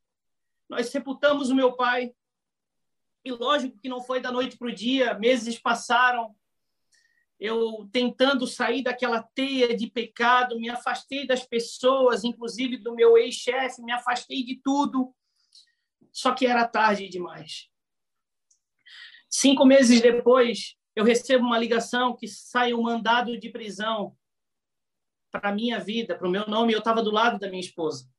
nós 0.70 0.90
sepultamos 0.90 1.50
o 1.50 1.56
meu 1.56 1.74
pai. 1.74 2.14
E 3.26 3.32
lógico 3.32 3.80
que 3.80 3.90
não 3.90 4.02
foi 4.02 4.22
da 4.22 4.32
noite 4.32 4.58
para 4.58 4.68
o 4.68 4.74
dia, 4.74 5.14
meses 5.16 5.60
passaram, 5.60 6.36
eu 7.40 7.90
tentando 7.92 8.46
sair 8.46 8.84
daquela 8.84 9.24
teia 9.24 9.76
de 9.76 9.88
pecado, 9.88 10.60
me 10.60 10.70
afastei 10.70 11.26
das 11.26 11.44
pessoas, 11.44 12.24
inclusive 12.24 12.78
do 12.78 12.94
meu 12.94 13.18
ex-chefe, 13.18 13.82
me 13.82 13.92
afastei 13.92 14.44
de 14.44 14.56
tudo. 14.62 15.16
Só 16.12 16.34
que 16.34 16.46
era 16.46 16.68
tarde 16.68 17.08
demais. 17.08 17.69
Cinco 19.30 19.64
meses 19.66 20.02
depois, 20.02 20.76
eu 20.96 21.04
recebo 21.04 21.46
uma 21.46 21.60
ligação 21.60 22.16
que 22.16 22.28
sai 22.28 22.74
um 22.74 22.82
mandado 22.82 23.40
de 23.40 23.50
prisão 23.50 24.18
para 25.32 25.54
minha 25.54 25.80
vida, 25.80 26.18
para 26.18 26.28
o 26.28 26.32
meu 26.32 26.48
nome. 26.48 26.74
Eu 26.74 26.80
estava 26.80 27.04
do 27.04 27.12
lado 27.12 27.38
da 27.38 27.48
minha 27.48 27.62
esposa. 27.62 28.10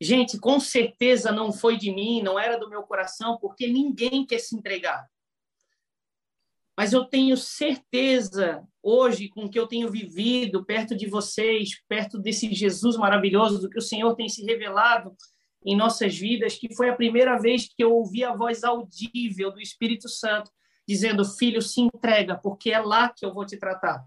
Gente, 0.00 0.38
com 0.38 0.58
certeza 0.58 1.30
não 1.30 1.52
foi 1.52 1.76
de 1.76 1.92
mim, 1.92 2.22
não 2.22 2.38
era 2.38 2.58
do 2.58 2.70
meu 2.70 2.82
coração, 2.84 3.36
porque 3.36 3.66
ninguém 3.66 4.24
quer 4.24 4.38
se 4.38 4.56
entregar. 4.56 5.06
Mas 6.74 6.94
eu 6.94 7.04
tenho 7.04 7.36
certeza, 7.36 8.66
hoje, 8.82 9.28
com 9.28 9.44
o 9.44 9.50
que 9.50 9.60
eu 9.60 9.66
tenho 9.66 9.90
vivido 9.90 10.64
perto 10.64 10.96
de 10.96 11.06
vocês, 11.06 11.78
perto 11.86 12.18
desse 12.18 12.50
Jesus 12.54 12.96
maravilhoso, 12.96 13.60
do 13.60 13.68
que 13.68 13.78
o 13.78 13.82
Senhor 13.82 14.14
tem 14.14 14.30
se 14.30 14.42
revelado 14.42 15.14
em 15.64 15.76
nossas 15.76 16.16
vidas, 16.16 16.56
que 16.56 16.74
foi 16.74 16.88
a 16.88 16.96
primeira 16.96 17.38
vez 17.38 17.68
que 17.68 17.82
eu 17.82 17.92
ouvi 17.92 18.24
a 18.24 18.34
voz 18.34 18.64
audível 18.64 19.50
do 19.50 19.60
Espírito 19.60 20.08
Santo 20.08 20.50
dizendo: 20.86 21.24
Filho, 21.24 21.60
se 21.60 21.80
entrega, 21.80 22.36
porque 22.36 22.70
é 22.70 22.80
lá 22.80 23.08
que 23.08 23.24
eu 23.24 23.32
vou 23.32 23.44
te 23.44 23.56
tratar. 23.56 24.04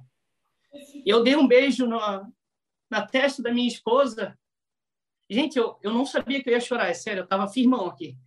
Eu 1.06 1.24
dei 1.24 1.36
um 1.36 1.48
beijo 1.48 1.88
na, 1.88 2.28
na 2.90 3.06
testa 3.06 3.44
da 3.44 3.54
minha 3.54 3.68
esposa 3.68 4.38
Gente, 5.30 5.58
eu, 5.58 5.80
eu 5.82 5.92
não 5.92 6.06
sabia 6.06 6.44
que 6.44 6.50
eu 6.50 6.54
ia 6.54 6.60
chorar, 6.60 6.90
é 6.90 6.94
sério, 6.94 7.22
eu 7.22 7.24
estava 7.24 7.48
firmão 7.48 7.88
aqui. 7.88 8.18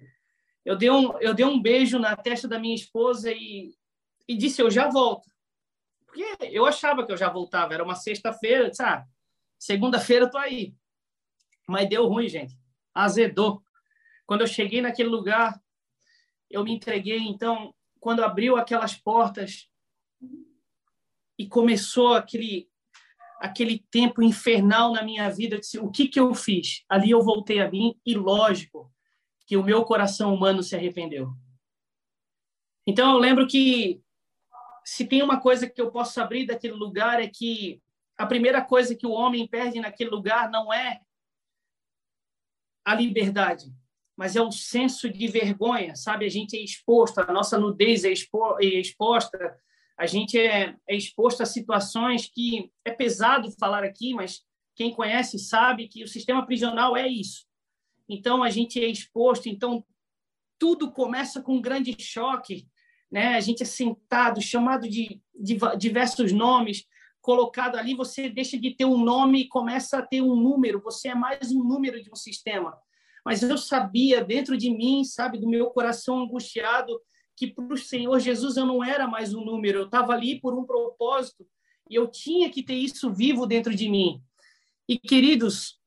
Eu 0.65 0.77
dei, 0.77 0.91
um, 0.91 1.17
eu 1.21 1.35
dei 1.35 1.45
um 1.45 1.61
beijo 1.61 1.99
na 1.99 2.17
testa 2.17 2.49
da 2.49 2.59
minha 2.59 2.75
esposa 2.75 3.31
e, 3.31 3.75
e 4.27 4.37
disse: 4.37 4.61
Eu 4.61 4.71
já 4.71 4.89
volto. 4.89 5.31
Porque 6.05 6.25
eu 6.51 6.67
achava 6.67 7.07
que 7.07 7.13
eu 7.13 7.17
já 7.17 7.29
voltava, 7.29 7.75
era 7.75 7.85
uma 7.85 7.95
sexta-feira, 7.95 8.71
disse: 8.71 8.83
Ah, 8.83 9.05
segunda-feira 9.59 10.25
eu 10.25 10.31
tô 10.31 10.39
aí. 10.39 10.75
Mas 11.69 11.89
deu 11.89 12.07
ruim, 12.07 12.29
gente. 12.29 12.59
Azedou. 13.05 13.63
Quando 14.27 14.41
eu 14.41 14.47
cheguei 14.47 14.81
naquele 14.81 15.09
lugar, 15.09 15.61
eu 16.51 16.65
me 16.65 16.73
entreguei. 16.73 17.19
Então, 17.19 17.75
quando 18.01 18.25
abriu 18.25 18.57
aquelas 18.57 18.95
portas 18.95 19.69
e 21.39 21.47
começou 21.47 22.15
aquele 22.15 22.69
aquele 23.39 23.81
tempo 23.91 24.23
infernal 24.23 24.93
na 24.93 25.03
minha 25.03 25.29
vida, 25.29 25.57
eu 25.57 25.61
disse, 25.61 25.79
o 25.79 25.91
que 25.91 26.09
que 26.09 26.19
eu 26.19 26.35
fiz? 26.35 26.85
Ali 26.89 27.11
eu 27.11 27.23
voltei 27.23 27.61
a 27.61 27.71
mim 27.71 27.95
e 28.05 28.15
lógico 28.15 28.91
que 29.47 29.59
o 29.59 29.63
meu 29.63 29.85
coração 29.85 30.35
humano 30.35 30.63
se 30.63 30.75
arrependeu. 30.75 31.33
Então 32.87 33.13
eu 33.13 33.19
lembro 33.19 33.47
que 33.47 34.01
se 34.85 35.05
tem 35.05 35.23
uma 35.23 35.41
coisa 35.41 35.69
que 35.69 35.81
eu 35.81 35.91
posso 35.91 36.21
abrir 36.21 36.47
daquele 36.47 36.75
lugar 36.75 37.21
é 37.21 37.29
que 37.29 37.83
a 38.17 38.25
primeira 38.25 38.63
coisa 38.65 38.95
que 38.95 39.07
o 39.07 39.11
homem 39.11 39.47
perde 39.47 39.81
naquele 39.81 40.11
lugar 40.11 40.51
não 40.51 40.73
é 40.73 41.01
a 42.87 42.95
liberdade, 42.95 43.67
mas 44.17 44.37
é 44.37 44.41
o 44.41 44.53
senso 44.53 45.11
de 45.11 45.27
vergonha, 45.27 45.97
sabe? 45.97 46.25
A 46.25 46.29
gente 46.29 46.57
é 46.57 46.61
exposto, 46.61 47.19
a 47.19 47.33
nossa 47.33 47.59
nudez 47.59 48.05
é, 48.05 48.13
expo 48.13 48.57
é 48.61 48.67
exposta, 48.67 49.59
a 49.99 50.07
gente 50.07 50.39
é, 50.39 50.77
é 50.89 50.97
exposto 50.97 51.43
a 51.43 51.47
situações 51.47 52.31
que 52.33 52.71
é 52.85 52.93
pesado 52.93 53.51
falar 53.59 53.83
aqui, 53.83 54.15
mas 54.15 54.43
quem 54.77 54.95
conhece 54.95 55.37
sabe 55.37 55.89
que 55.89 56.05
o 56.05 56.09
sistema 56.09 56.47
prisional 56.47 56.97
é 56.97 57.09
isso. 57.09 57.45
Então 58.09 58.45
a 58.45 58.51
gente 58.51 58.83
é 58.83 58.87
exposto, 58.87 59.49
então 59.49 59.85
tudo 60.59 60.93
começa 60.93 61.43
com 61.43 61.57
um 61.57 61.61
grande 61.61 61.97
choque, 61.99 62.69
né? 63.11 63.35
A 63.35 63.41
gente 63.41 63.65
é 63.65 63.67
sentado, 63.67 64.41
chamado 64.41 64.89
de, 64.89 65.21
de 65.35 65.59
diversos 65.77 66.31
nomes, 66.31 66.85
colocado 67.27 67.75
ali, 67.75 67.93
você 67.93 68.29
deixa 68.29 68.57
de 68.57 68.71
ter 68.71 68.85
um 68.85 69.03
nome 69.03 69.41
e 69.41 69.49
começa 69.49 69.99
a 69.99 70.03
ter 70.03 70.23
um 70.23 70.37
número, 70.37 70.81
você 70.81 71.09
é 71.09 71.15
mais 71.15 71.51
um 71.51 71.65
número 71.65 72.01
de 72.01 72.09
um 72.09 72.15
sistema. 72.15 72.79
Mas 73.25 73.43
eu 73.43 73.59
sabia 73.59 74.25
dentro 74.25 74.57
de 74.57 74.71
mim, 74.71 75.03
sabe, 75.03 75.37
do 75.37 75.49
meu 75.49 75.69
coração 75.71 76.21
angustiado, 76.21 77.03
que 77.35 77.49
para 77.49 77.75
o 77.75 77.77
Senhor 77.77 78.21
Jesus 78.21 78.57
eu 78.57 78.65
não 78.65 78.83
era 78.83 79.09
mais 79.09 79.35
um 79.35 79.45
número, 79.45 79.81
eu 79.81 79.87
estava 79.87 80.13
ali 80.13 80.41
por 80.41 80.57
um 80.57 80.65
propósito 80.65 81.45
e 81.91 81.97
eu 81.97 82.07
tinha 82.07 82.49
que 82.49 82.63
ter 82.63 82.77
isso 82.77 83.13
vivo 83.13 83.45
dentro 83.45 83.75
de 83.75 83.89
mim. 83.89 84.23
E, 84.89 84.97
queridos, 84.97 85.81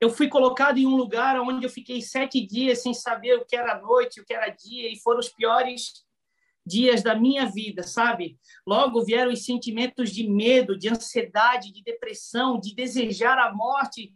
eu 0.00 0.08
fui 0.08 0.26
colocado 0.26 0.78
em 0.78 0.86
um 0.86 0.96
lugar 0.96 1.38
onde 1.38 1.66
eu 1.66 1.70
fiquei 1.70 2.00
sete 2.00 2.40
dias 2.46 2.82
sem 2.82 2.94
saber 2.94 3.34
o 3.34 3.44
que 3.44 3.54
era 3.54 3.78
noite, 3.78 4.22
o 4.22 4.24
que 4.24 4.32
era 4.32 4.48
dia, 4.48 4.90
e 4.90 4.98
foram 4.98 5.20
os 5.20 5.28
piores 5.28 6.02
dias 6.70 7.02
da 7.02 7.14
minha 7.14 7.46
vida, 7.46 7.82
sabe? 7.82 8.38
Logo 8.66 9.04
vieram 9.04 9.32
os 9.32 9.44
sentimentos 9.44 10.10
de 10.10 10.28
medo, 10.28 10.78
de 10.78 10.88
ansiedade, 10.88 11.72
de 11.72 11.82
depressão, 11.82 12.60
de 12.60 12.74
desejar 12.74 13.38
a 13.38 13.52
morte 13.52 14.14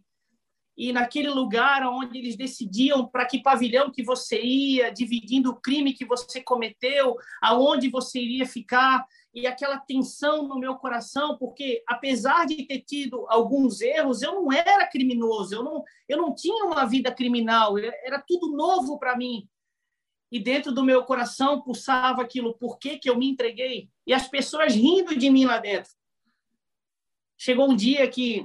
e 0.76 0.92
naquele 0.92 1.30
lugar 1.30 1.86
onde 1.86 2.18
eles 2.18 2.36
decidiam 2.36 3.06
para 3.06 3.26
que 3.26 3.42
pavilhão 3.42 3.92
que 3.92 4.02
você 4.02 4.42
ia, 4.42 4.90
dividindo 4.90 5.50
o 5.50 5.60
crime 5.60 5.94
que 5.94 6.04
você 6.04 6.40
cometeu, 6.40 7.16
aonde 7.40 7.88
você 7.88 8.20
iria 8.20 8.46
ficar, 8.46 9.06
e 9.32 9.46
aquela 9.46 9.78
tensão 9.78 10.46
no 10.46 10.58
meu 10.58 10.76
coração, 10.76 11.36
porque 11.38 11.82
apesar 11.88 12.46
de 12.46 12.66
ter 12.66 12.80
tido 12.80 13.26
alguns 13.28 13.80
erros, 13.80 14.22
eu 14.22 14.32
não 14.34 14.52
era 14.52 14.86
criminoso, 14.86 15.54
eu 15.54 15.62
não, 15.62 15.82
eu 16.08 16.18
não 16.18 16.34
tinha 16.34 16.64
uma 16.64 16.84
vida 16.86 17.12
criminal, 17.12 17.78
era 17.78 18.22
tudo 18.26 18.56
novo 18.56 18.98
para 18.98 19.16
mim. 19.16 19.48
E 20.34 20.40
dentro 20.40 20.72
do 20.72 20.82
meu 20.82 21.04
coração 21.04 21.62
pulsava 21.62 22.20
aquilo, 22.20 22.58
por 22.58 22.76
que, 22.76 22.98
que 22.98 23.08
eu 23.08 23.16
me 23.16 23.28
entreguei? 23.28 23.88
E 24.04 24.12
as 24.12 24.26
pessoas 24.26 24.74
rindo 24.74 25.16
de 25.16 25.30
mim 25.30 25.44
lá 25.44 25.58
dentro. 25.58 25.92
Chegou 27.38 27.70
um 27.70 27.76
dia 27.76 28.10
que 28.10 28.44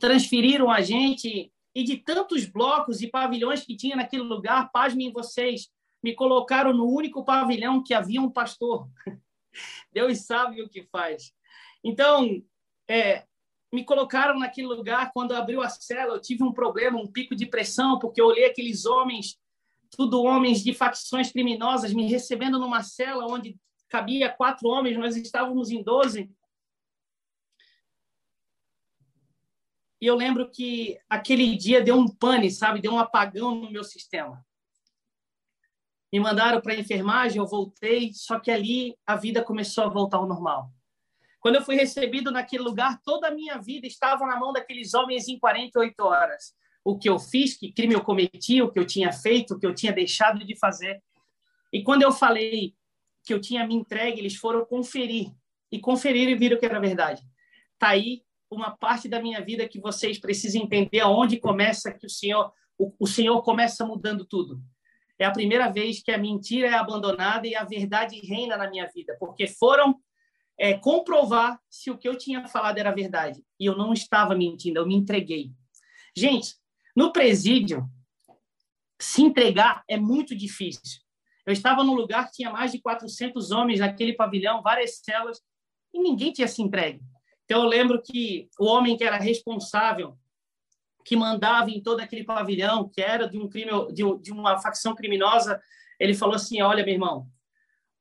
transferiram 0.00 0.68
a 0.68 0.80
gente 0.80 1.52
e 1.72 1.84
de 1.84 1.98
tantos 1.98 2.44
blocos 2.44 3.02
e 3.02 3.06
pavilhões 3.06 3.64
que 3.64 3.76
tinha 3.76 3.94
naquele 3.94 4.24
lugar, 4.24 4.68
pasmem 4.72 5.12
vocês, 5.12 5.70
me 6.02 6.12
colocaram 6.12 6.72
no 6.72 6.88
único 6.88 7.24
pavilhão 7.24 7.84
que 7.84 7.94
havia 7.94 8.20
um 8.20 8.28
pastor. 8.28 8.88
Deus 9.92 10.26
sabe 10.26 10.60
o 10.60 10.68
que 10.68 10.82
faz. 10.90 11.32
Então, 11.84 12.42
é, 12.90 13.24
me 13.72 13.84
colocaram 13.84 14.40
naquele 14.40 14.66
lugar 14.66 15.12
quando 15.12 15.36
abriu 15.36 15.62
a 15.62 15.68
cela, 15.68 16.16
eu 16.16 16.20
tive 16.20 16.42
um 16.42 16.52
problema, 16.52 16.98
um 16.98 17.06
pico 17.06 17.36
de 17.36 17.46
pressão, 17.46 17.96
porque 18.00 18.20
eu 18.20 18.26
olhei 18.26 18.46
aqueles 18.46 18.86
homens, 18.86 19.38
tudo 19.90 20.22
homens 20.22 20.62
de 20.62 20.72
facções 20.72 21.30
criminosas, 21.30 21.92
me 21.92 22.08
recebendo 22.08 22.58
numa 22.58 22.82
cela 22.82 23.26
onde 23.26 23.56
cabia 23.88 24.32
quatro 24.32 24.68
homens, 24.68 24.96
nós 24.96 25.16
estávamos 25.16 25.70
em 25.70 25.82
doze, 25.82 26.30
E 30.00 30.06
eu 30.06 30.14
lembro 30.14 30.50
que 30.50 30.98
aquele 31.08 31.56
dia 31.56 31.82
deu 31.82 31.96
um 31.96 32.06
pane, 32.06 32.50
sabe? 32.50 32.80
Deu 32.80 32.92
um 32.92 32.98
apagão 32.98 33.54
no 33.54 33.70
meu 33.70 33.82
sistema. 33.82 34.44
Me 36.12 36.20
mandaram 36.20 36.60
para 36.60 36.74
a 36.74 36.78
enfermagem, 36.78 37.38
eu 37.38 37.46
voltei, 37.46 38.12
só 38.12 38.38
que 38.38 38.50
ali 38.50 38.96
a 39.06 39.16
vida 39.16 39.42
começou 39.42 39.84
a 39.84 39.88
voltar 39.88 40.18
ao 40.18 40.26
normal. 40.26 40.70
Quando 41.40 41.56
eu 41.56 41.64
fui 41.64 41.76
recebido 41.76 42.30
naquele 42.30 42.62
lugar, 42.62 43.00
toda 43.02 43.28
a 43.28 43.30
minha 43.30 43.58
vida 43.58 43.86
estava 43.86 44.26
na 44.26 44.38
mão 44.38 44.52
daqueles 44.52 44.94
homens 44.94 45.28
em 45.28 45.38
48 45.38 46.00
horas. 46.00 46.54
O 46.86 46.96
que 46.96 47.08
eu 47.08 47.18
fiz, 47.18 47.56
que 47.56 47.72
crime 47.72 47.94
eu 47.94 48.04
cometi, 48.04 48.62
o 48.62 48.70
que 48.70 48.78
eu 48.78 48.86
tinha 48.86 49.12
feito, 49.12 49.54
o 49.54 49.58
que 49.58 49.66
eu 49.66 49.74
tinha 49.74 49.92
deixado 49.92 50.44
de 50.44 50.56
fazer. 50.56 51.02
E 51.72 51.82
quando 51.82 52.02
eu 52.02 52.12
falei 52.12 52.74
que 53.24 53.34
eu 53.34 53.40
tinha 53.40 53.66
me 53.66 53.74
entregue, 53.74 54.20
eles 54.20 54.36
foram 54.36 54.64
conferir. 54.64 55.32
E 55.72 55.80
conferiram 55.80 56.30
e 56.30 56.36
viram 56.36 56.56
que 56.56 56.64
era 56.64 56.78
verdade. 56.78 57.22
Tá 57.76 57.88
aí 57.88 58.22
uma 58.48 58.70
parte 58.70 59.08
da 59.08 59.20
minha 59.20 59.40
vida 59.40 59.68
que 59.68 59.80
vocês 59.80 60.16
precisam 60.16 60.62
entender 60.62 61.00
aonde 61.00 61.40
começa 61.40 61.92
que 61.92 62.06
o 62.06 62.10
Senhor 62.10 62.52
o, 62.78 62.94
o 63.00 63.06
Senhor 63.06 63.42
começa 63.42 63.84
mudando 63.84 64.24
tudo. 64.24 64.62
É 65.18 65.24
a 65.24 65.32
primeira 65.32 65.68
vez 65.68 66.02
que 66.02 66.12
a 66.12 66.18
mentira 66.18 66.68
é 66.68 66.74
abandonada 66.74 67.48
e 67.48 67.56
a 67.56 67.64
verdade 67.64 68.20
reina 68.20 68.56
na 68.56 68.70
minha 68.70 68.86
vida, 68.94 69.16
porque 69.18 69.48
foram 69.48 69.98
é, 70.56 70.74
comprovar 70.74 71.58
se 71.68 71.90
o 71.90 71.98
que 71.98 72.08
eu 72.08 72.16
tinha 72.16 72.46
falado 72.46 72.78
era 72.78 72.94
verdade. 72.94 73.42
E 73.58 73.66
eu 73.66 73.76
não 73.76 73.92
estava 73.92 74.36
mentindo, 74.36 74.78
eu 74.78 74.86
me 74.86 74.94
entreguei. 74.94 75.50
Gente, 76.14 76.54
no 76.96 77.12
presídio, 77.12 77.86
se 78.98 79.22
entregar 79.22 79.84
é 79.86 79.98
muito 79.98 80.34
difícil. 80.34 81.02
Eu 81.44 81.52
estava 81.52 81.84
num 81.84 81.94
lugar 81.94 82.26
que 82.26 82.32
tinha 82.32 82.50
mais 82.50 82.72
de 82.72 82.80
400 82.80 83.50
homens 83.50 83.80
naquele 83.80 84.14
pavilhão, 84.14 84.62
várias 84.62 84.96
celas, 84.96 85.40
e 85.92 86.00
ninguém 86.00 86.32
tinha 86.32 86.48
se 86.48 86.62
entregue. 86.62 87.00
Então, 87.44 87.62
eu 87.62 87.68
lembro 87.68 88.02
que 88.02 88.48
o 88.58 88.64
homem 88.64 88.96
que 88.96 89.04
era 89.04 89.16
responsável, 89.16 90.18
que 91.04 91.14
mandava 91.14 91.70
em 91.70 91.80
todo 91.80 92.00
aquele 92.00 92.24
pavilhão, 92.24 92.88
que 92.88 93.00
era 93.00 93.28
de 93.28 93.38
um 93.38 93.48
crime, 93.48 93.70
de, 93.92 94.02
de 94.20 94.32
uma 94.32 94.58
facção 94.58 94.94
criminosa, 94.94 95.60
ele 96.00 96.14
falou 96.14 96.34
assim: 96.34 96.60
Olha, 96.62 96.84
meu 96.84 96.94
irmão, 96.94 97.28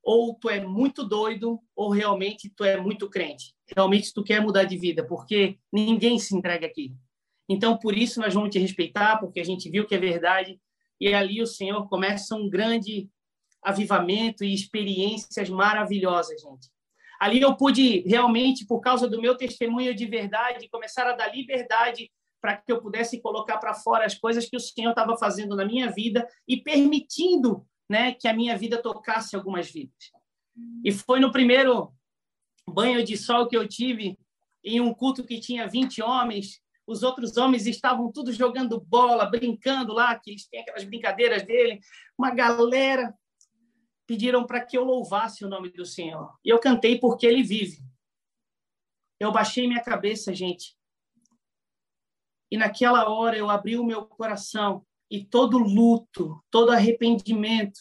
ou 0.01 0.33
tu 0.33 0.49
é 0.49 0.59
muito 0.59 1.03
doido, 1.03 1.59
ou 1.75 1.91
realmente 1.91 2.49
tu 2.49 2.63
é 2.63 2.77
muito 2.77 3.09
crente. 3.09 3.53
Realmente 3.75 4.13
tu 4.13 4.23
quer 4.23 4.41
mudar 4.41 4.63
de 4.63 4.77
vida, 4.77 5.05
porque 5.05 5.59
ninguém 5.71 6.17
se 6.17 6.35
entrega 6.35 6.65
aqui. 6.65 6.95
Então, 7.47 7.77
por 7.77 7.95
isso 7.97 8.19
nós 8.19 8.33
vamos 8.33 8.49
te 8.49 8.59
respeitar, 8.59 9.17
porque 9.17 9.39
a 9.39 9.43
gente 9.43 9.69
viu 9.69 9.85
que 9.85 9.95
é 9.95 9.99
verdade. 9.99 10.59
E 10.99 11.13
ali 11.13 11.41
o 11.41 11.47
Senhor 11.47 11.87
começa 11.87 12.35
um 12.35 12.49
grande 12.49 13.09
avivamento 13.61 14.43
e 14.43 14.53
experiências 14.53 15.49
maravilhosas, 15.49 16.41
gente. 16.41 16.69
Ali 17.19 17.41
eu 17.41 17.55
pude 17.55 17.99
realmente, 18.01 18.65
por 18.65 18.79
causa 18.81 19.07
do 19.07 19.21
meu 19.21 19.35
testemunho 19.35 19.95
de 19.95 20.05
verdade, 20.05 20.69
começar 20.69 21.07
a 21.07 21.15
dar 21.15 21.33
liberdade 21.33 22.11
para 22.41 22.57
que 22.57 22.71
eu 22.71 22.81
pudesse 22.81 23.19
colocar 23.21 23.57
para 23.57 23.73
fora 23.73 24.05
as 24.05 24.15
coisas 24.15 24.47
que 24.47 24.55
o 24.55 24.59
Senhor 24.59 24.91
estava 24.91 25.17
fazendo 25.17 25.55
na 25.55 25.65
minha 25.65 25.89
vida 25.89 26.27
e 26.47 26.57
permitindo 26.57 27.65
né, 27.89 28.13
que 28.13 28.27
a 28.27 28.33
minha 28.33 28.57
vida 28.57 28.81
tocasse 28.81 29.35
algumas 29.35 29.71
vidas. 29.71 30.11
E 30.83 30.91
foi 30.91 31.19
no 31.19 31.31
primeiro 31.31 31.91
banho 32.67 33.03
de 33.03 33.17
sol 33.17 33.47
que 33.47 33.57
eu 33.57 33.67
tive, 33.67 34.17
em 34.63 34.81
um 34.81 34.93
culto 34.93 35.23
que 35.23 35.39
tinha 35.39 35.67
20 35.67 36.01
homens, 36.01 36.61
os 36.87 37.03
outros 37.03 37.35
homens 37.37 37.65
estavam 37.65 38.11
todos 38.11 38.35
jogando 38.35 38.79
bola, 38.79 39.25
brincando 39.25 39.93
lá, 39.93 40.17
que 40.17 40.31
eles 40.31 40.47
têm 40.47 40.61
aquelas 40.61 40.83
brincadeiras 40.83 41.43
dele. 41.43 41.79
Uma 42.17 42.31
galera 42.31 43.13
pediram 44.05 44.45
para 44.45 44.63
que 44.63 44.77
eu 44.77 44.83
louvasse 44.83 45.43
o 45.43 45.49
nome 45.49 45.69
do 45.69 45.85
Senhor. 45.85 46.37
E 46.43 46.49
eu 46.49 46.59
cantei 46.59 46.99
porque 46.99 47.25
ele 47.25 47.41
vive. 47.41 47.79
Eu 49.19 49.31
baixei 49.31 49.67
minha 49.67 49.83
cabeça, 49.83 50.33
gente. 50.33 50.77
E 52.51 52.57
naquela 52.57 53.09
hora 53.09 53.35
eu 53.35 53.49
abri 53.49 53.77
o 53.77 53.85
meu 53.85 54.05
coração 54.05 54.85
e 55.09 55.23
todo 55.23 55.57
luto, 55.57 56.43
todo 56.51 56.71
arrependimento, 56.71 57.79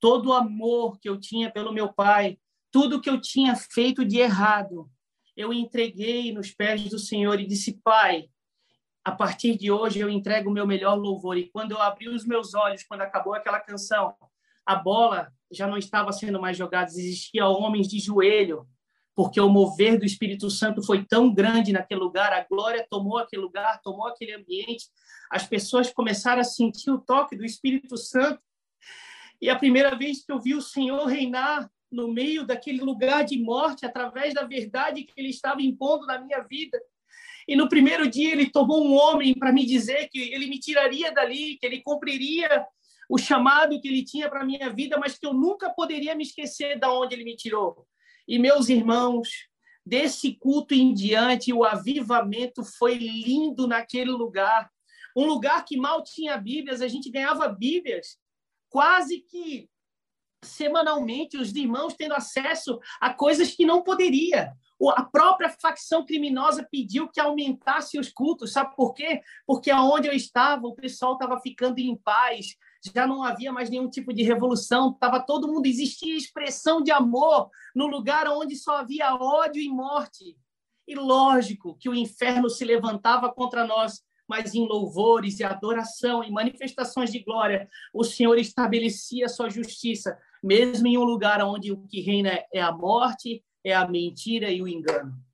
todo 0.00 0.32
amor 0.32 0.98
que 1.00 1.08
eu 1.08 1.18
tinha 1.18 1.50
pelo 1.50 1.72
meu 1.72 1.92
pai, 1.92 2.38
tudo 2.70 3.00
que 3.00 3.10
eu 3.10 3.20
tinha 3.20 3.56
feito 3.56 4.04
de 4.04 4.18
errado, 4.18 4.90
eu 5.36 5.52
entreguei 5.52 6.32
nos 6.32 6.50
pés 6.50 6.88
do 6.88 6.98
Senhor 6.98 7.38
e 7.38 7.46
disse: 7.46 7.80
Pai, 7.82 8.28
a 9.04 9.12
partir 9.12 9.56
de 9.56 9.70
hoje 9.70 10.00
eu 10.00 10.08
entrego 10.08 10.50
o 10.50 10.52
meu 10.52 10.66
melhor 10.66 10.94
louvor. 10.94 11.36
E 11.36 11.50
quando 11.50 11.72
eu 11.72 11.80
abri 11.80 12.08
os 12.08 12.26
meus 12.26 12.54
olhos, 12.54 12.82
quando 12.84 13.02
acabou 13.02 13.34
aquela 13.34 13.60
canção, 13.60 14.14
a 14.64 14.74
bola 14.74 15.32
já 15.52 15.66
não 15.66 15.76
estava 15.76 16.10
sendo 16.12 16.40
mais 16.40 16.56
jogada, 16.56 16.90
existia 16.90 17.46
homens 17.46 17.86
de 17.86 18.00
joelho, 18.00 18.66
porque 19.14 19.40
o 19.40 19.48
mover 19.48 19.98
do 19.98 20.04
Espírito 20.04 20.50
Santo 20.50 20.82
foi 20.82 21.04
tão 21.04 21.32
grande 21.32 21.72
naquele 21.72 22.00
lugar, 22.00 22.32
a 22.32 22.44
glória 22.44 22.84
tomou 22.90 23.18
aquele 23.18 23.42
lugar, 23.42 23.80
tomou 23.80 24.08
aquele 24.08 24.34
ambiente, 24.34 24.86
as 25.30 25.46
pessoas 25.46 25.92
começaram 25.92 26.40
a 26.40 26.44
sentir 26.44 26.90
o 26.90 26.98
toque 26.98 27.36
do 27.36 27.44
Espírito 27.44 27.96
Santo. 27.96 28.40
E 29.40 29.48
a 29.48 29.56
primeira 29.56 29.94
vez 29.94 30.24
que 30.24 30.32
eu 30.32 30.40
vi 30.40 30.54
o 30.54 30.62
Senhor 30.62 31.04
reinar 31.06 31.70
no 31.90 32.12
meio 32.12 32.44
daquele 32.44 32.80
lugar 32.80 33.24
de 33.24 33.38
morte, 33.38 33.86
através 33.86 34.34
da 34.34 34.44
verdade 34.44 35.04
que 35.04 35.12
ele 35.16 35.30
estava 35.30 35.62
impondo 35.62 36.06
na 36.06 36.18
minha 36.18 36.40
vida. 36.40 36.80
E 37.48 37.54
no 37.54 37.68
primeiro 37.68 38.08
dia 38.08 38.32
ele 38.32 38.50
tomou 38.50 38.84
um 38.84 38.94
homem 38.94 39.34
para 39.34 39.52
me 39.52 39.64
dizer 39.64 40.08
que 40.08 40.18
ele 40.18 40.46
me 40.46 40.58
tiraria 40.58 41.12
dali, 41.12 41.56
que 41.58 41.66
ele 41.66 41.80
cumpriria 41.80 42.66
o 43.08 43.16
chamado 43.16 43.80
que 43.80 43.86
ele 43.86 44.04
tinha 44.04 44.28
para 44.28 44.44
minha 44.44 44.72
vida, 44.72 44.98
mas 44.98 45.16
que 45.16 45.26
eu 45.26 45.32
nunca 45.32 45.70
poderia 45.70 46.14
me 46.14 46.24
esquecer 46.24 46.78
de 46.78 46.86
onde 46.86 47.14
ele 47.14 47.24
me 47.24 47.36
tirou. 47.36 47.86
E, 48.26 48.38
meus 48.38 48.68
irmãos, 48.68 49.28
desse 49.84 50.34
culto 50.34 50.74
em 50.74 50.92
diante, 50.92 51.52
o 51.52 51.64
avivamento 51.64 52.64
foi 52.64 52.94
lindo 52.94 53.68
naquele 53.68 54.10
lugar. 54.10 54.68
Um 55.16 55.26
lugar 55.26 55.64
que 55.64 55.76
mal 55.76 56.02
tinha 56.02 56.36
Bíblias, 56.36 56.82
a 56.82 56.88
gente 56.88 57.08
ganhava 57.10 57.48
Bíblias 57.48 58.18
quase 58.68 59.20
que 59.20 59.68
semanalmente, 60.42 61.36
os 61.36 61.54
irmãos 61.54 61.94
tendo 61.94 62.14
acesso 62.14 62.78
a 63.00 63.12
coisas 63.12 63.54
que 63.54 63.64
não 63.64 63.82
poderia. 63.82 64.52
A 64.94 65.02
própria 65.02 65.48
facção 65.48 66.04
criminosa 66.04 66.66
pediu 66.70 67.08
que 67.08 67.20
aumentasse 67.20 67.98
os 67.98 68.10
cultos. 68.10 68.52
Sabe 68.52 68.74
por 68.76 68.92
quê? 68.92 69.22
Porque 69.46 69.70
aonde 69.70 70.08
eu 70.08 70.12
estava, 70.12 70.66
o 70.66 70.74
pessoal 70.74 71.14
estava 71.14 71.40
ficando 71.40 71.78
em 71.78 71.96
paz, 71.96 72.56
já 72.94 73.06
não 73.06 73.22
havia 73.22 73.52
mais 73.52 73.70
nenhum 73.70 73.88
tipo 73.88 74.12
de 74.12 74.22
revolução, 74.22 74.90
estava 74.90 75.20
todo 75.20 75.48
mundo, 75.48 75.66
existia 75.66 76.16
expressão 76.16 76.82
de 76.82 76.90
amor 76.90 77.50
no 77.74 77.86
lugar 77.86 78.28
onde 78.28 78.54
só 78.54 78.76
havia 78.76 79.14
ódio 79.14 79.62
e 79.62 79.68
morte. 79.68 80.36
E 80.86 80.94
lógico 80.94 81.76
que 81.78 81.88
o 81.88 81.94
inferno 81.94 82.48
se 82.48 82.64
levantava 82.64 83.32
contra 83.32 83.66
nós, 83.66 84.02
mas 84.28 84.54
em 84.54 84.66
louvores 84.66 85.40
e 85.40 85.44
adoração 85.44 86.22
e 86.22 86.30
manifestações 86.30 87.10
de 87.10 87.20
glória, 87.20 87.68
o 87.92 88.04
Senhor 88.04 88.38
estabelecia 88.38 89.26
a 89.26 89.28
sua 89.28 89.48
justiça, 89.48 90.18
mesmo 90.42 90.86
em 90.86 90.98
um 90.98 91.04
lugar 91.04 91.42
onde 91.42 91.72
o 91.72 91.86
que 91.86 92.00
reina 92.00 92.38
é 92.52 92.60
a 92.60 92.72
morte, 92.72 93.44
é 93.64 93.74
a 93.74 93.86
mentira 93.86 94.50
e 94.50 94.62
o 94.62 94.68
engano. 94.68 95.25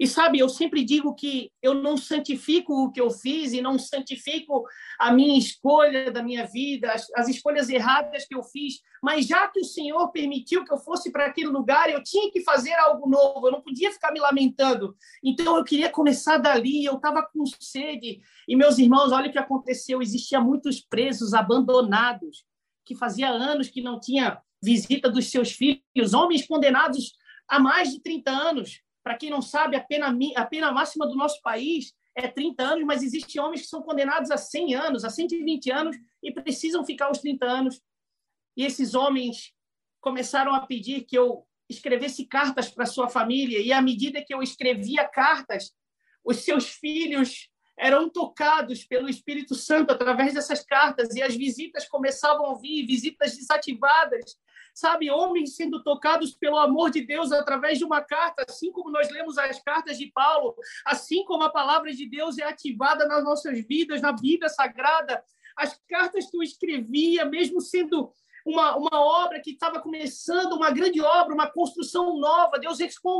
E 0.00 0.06
sabe, 0.06 0.38
eu 0.38 0.48
sempre 0.48 0.82
digo 0.82 1.14
que 1.14 1.52
eu 1.62 1.74
não 1.74 1.94
santifico 1.94 2.72
o 2.72 2.90
que 2.90 2.98
eu 2.98 3.10
fiz 3.10 3.52
e 3.52 3.60
não 3.60 3.78
santifico 3.78 4.64
a 4.98 5.12
minha 5.12 5.38
escolha 5.38 6.10
da 6.10 6.22
minha 6.22 6.46
vida, 6.46 6.90
as, 6.90 7.06
as 7.14 7.28
escolhas 7.28 7.68
erradas 7.68 8.24
que 8.26 8.34
eu 8.34 8.42
fiz, 8.42 8.80
mas 9.02 9.26
já 9.26 9.46
que 9.48 9.60
o 9.60 9.64
Senhor 9.64 10.10
permitiu 10.10 10.64
que 10.64 10.72
eu 10.72 10.78
fosse 10.78 11.12
para 11.12 11.26
aquele 11.26 11.48
lugar, 11.48 11.90
eu 11.90 12.02
tinha 12.02 12.32
que 12.32 12.42
fazer 12.42 12.72
algo 12.76 13.06
novo, 13.06 13.46
eu 13.46 13.52
não 13.52 13.60
podia 13.60 13.92
ficar 13.92 14.10
me 14.10 14.20
lamentando. 14.20 14.96
Então 15.22 15.58
eu 15.58 15.64
queria 15.64 15.90
começar 15.90 16.38
dali, 16.38 16.82
eu 16.82 16.94
estava 16.94 17.22
com 17.22 17.44
sede. 17.60 18.22
E 18.48 18.56
meus 18.56 18.78
irmãos, 18.78 19.12
olha 19.12 19.28
o 19.28 19.32
que 19.32 19.38
aconteceu: 19.38 20.00
existia 20.00 20.40
muitos 20.40 20.80
presos 20.80 21.34
abandonados, 21.34 22.46
que 22.86 22.94
fazia 22.94 23.28
anos 23.28 23.68
que 23.68 23.82
não 23.82 24.00
tinha 24.00 24.40
visita 24.62 25.10
dos 25.10 25.30
seus 25.30 25.52
filhos, 25.52 26.14
homens 26.14 26.46
condenados 26.46 27.12
há 27.46 27.58
mais 27.58 27.90
de 27.90 28.00
30 28.00 28.30
anos 28.30 28.80
para 29.02 29.16
quem 29.16 29.30
não 29.30 29.42
sabe, 29.42 29.76
a 29.76 29.80
pena, 29.80 30.14
a 30.36 30.46
pena 30.46 30.72
máxima 30.72 31.06
do 31.06 31.16
nosso 31.16 31.40
país 31.42 31.94
é 32.14 32.28
30 32.28 32.62
anos, 32.62 32.84
mas 32.84 33.02
existem 33.02 33.40
homens 33.40 33.62
que 33.62 33.68
são 33.68 33.82
condenados 33.82 34.30
a 34.30 34.36
100 34.36 34.74
anos, 34.74 35.04
a 35.04 35.10
120 35.10 35.70
anos 35.70 35.96
e 36.22 36.32
precisam 36.32 36.84
ficar 36.84 37.10
os 37.10 37.18
30 37.18 37.46
anos. 37.46 37.80
E 38.56 38.64
esses 38.64 38.94
homens 38.94 39.52
começaram 40.00 40.54
a 40.54 40.66
pedir 40.66 41.04
que 41.04 41.16
eu 41.16 41.46
escrevesse 41.68 42.26
cartas 42.26 42.68
para 42.68 42.84
sua 42.84 43.08
família, 43.08 43.60
e 43.60 43.72
à 43.72 43.80
medida 43.80 44.24
que 44.24 44.34
eu 44.34 44.42
escrevia 44.42 45.06
cartas, 45.06 45.72
os 46.24 46.38
seus 46.38 46.68
filhos 46.68 47.48
eram 47.78 48.10
tocados 48.10 48.84
pelo 48.84 49.08
Espírito 49.08 49.54
Santo 49.54 49.92
através 49.92 50.34
dessas 50.34 50.64
cartas, 50.64 51.14
e 51.14 51.22
as 51.22 51.34
visitas 51.34 51.88
começavam 51.88 52.50
a 52.50 52.58
vir, 52.58 52.86
visitas 52.86 53.36
desativadas, 53.36 54.36
sabe, 54.74 55.10
homens 55.10 55.56
sendo 55.56 55.82
tocados 55.82 56.34
pelo 56.34 56.58
amor 56.58 56.90
de 56.90 57.00
Deus 57.00 57.32
através 57.32 57.78
de 57.78 57.84
uma 57.84 58.00
carta, 58.00 58.44
assim 58.48 58.70
como 58.72 58.90
nós 58.90 59.10
lemos 59.10 59.38
as 59.38 59.62
cartas 59.62 59.98
de 59.98 60.10
Paulo, 60.12 60.54
assim 60.84 61.24
como 61.24 61.42
a 61.42 61.50
palavra 61.50 61.92
de 61.92 62.08
Deus 62.08 62.38
é 62.38 62.44
ativada 62.44 63.06
nas 63.06 63.24
nossas 63.24 63.60
vidas, 63.66 64.00
na 64.00 64.12
Bíblia 64.12 64.48
Sagrada, 64.48 65.22
as 65.56 65.78
cartas 65.88 66.30
que 66.30 66.36
eu 66.36 66.42
escrevia, 66.42 67.24
mesmo 67.24 67.60
sendo 67.60 68.12
uma, 68.46 68.76
uma 68.76 69.00
obra 69.00 69.40
que 69.40 69.50
estava 69.50 69.80
começando, 69.80 70.54
uma 70.54 70.70
grande 70.70 71.00
obra, 71.00 71.34
uma 71.34 71.50
construção 71.50 72.18
nova, 72.18 72.58
Deus 72.58 72.78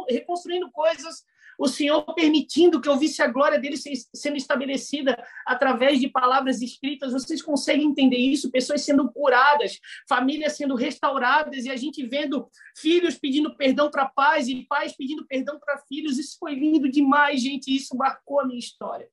reconstruindo 0.08 0.70
coisas 0.70 1.24
o 1.60 1.68
Senhor 1.68 2.02
permitindo 2.14 2.80
que 2.80 2.88
eu 2.88 2.96
visse 2.96 3.20
a 3.20 3.26
glória 3.26 3.58
dele 3.58 3.76
sendo 3.76 4.38
estabelecida 4.38 5.22
através 5.44 6.00
de 6.00 6.08
palavras 6.08 6.62
escritas. 6.62 7.12
Vocês 7.12 7.42
conseguem 7.42 7.86
entender 7.86 8.16
isso? 8.16 8.50
Pessoas 8.50 8.80
sendo 8.80 9.12
curadas, 9.12 9.78
famílias 10.08 10.56
sendo 10.56 10.74
restauradas 10.74 11.66
e 11.66 11.70
a 11.70 11.76
gente 11.76 12.06
vendo 12.06 12.48
filhos 12.74 13.18
pedindo 13.18 13.54
perdão 13.58 13.90
para 13.90 14.06
pais 14.08 14.48
e 14.48 14.64
pais 14.64 14.96
pedindo 14.96 15.26
perdão 15.26 15.60
para 15.60 15.76
filhos. 15.86 16.18
Isso 16.18 16.38
foi 16.38 16.54
lindo 16.54 16.90
demais, 16.90 17.42
gente. 17.42 17.76
Isso 17.76 17.94
marcou 17.94 18.40
a 18.40 18.46
minha 18.46 18.58
história. 18.58 19.06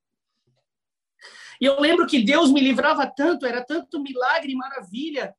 E 1.59 1.65
eu 1.65 1.77
lembro 1.81 2.07
que 2.07 2.23
Deus 2.23 2.49
me 2.49 2.61
livrava 2.61 3.05
tanto, 3.05 3.45
era 3.45 3.61
tanto 3.61 4.01
milagre 4.01 4.53
e 4.53 4.55
maravilha, 4.55 5.35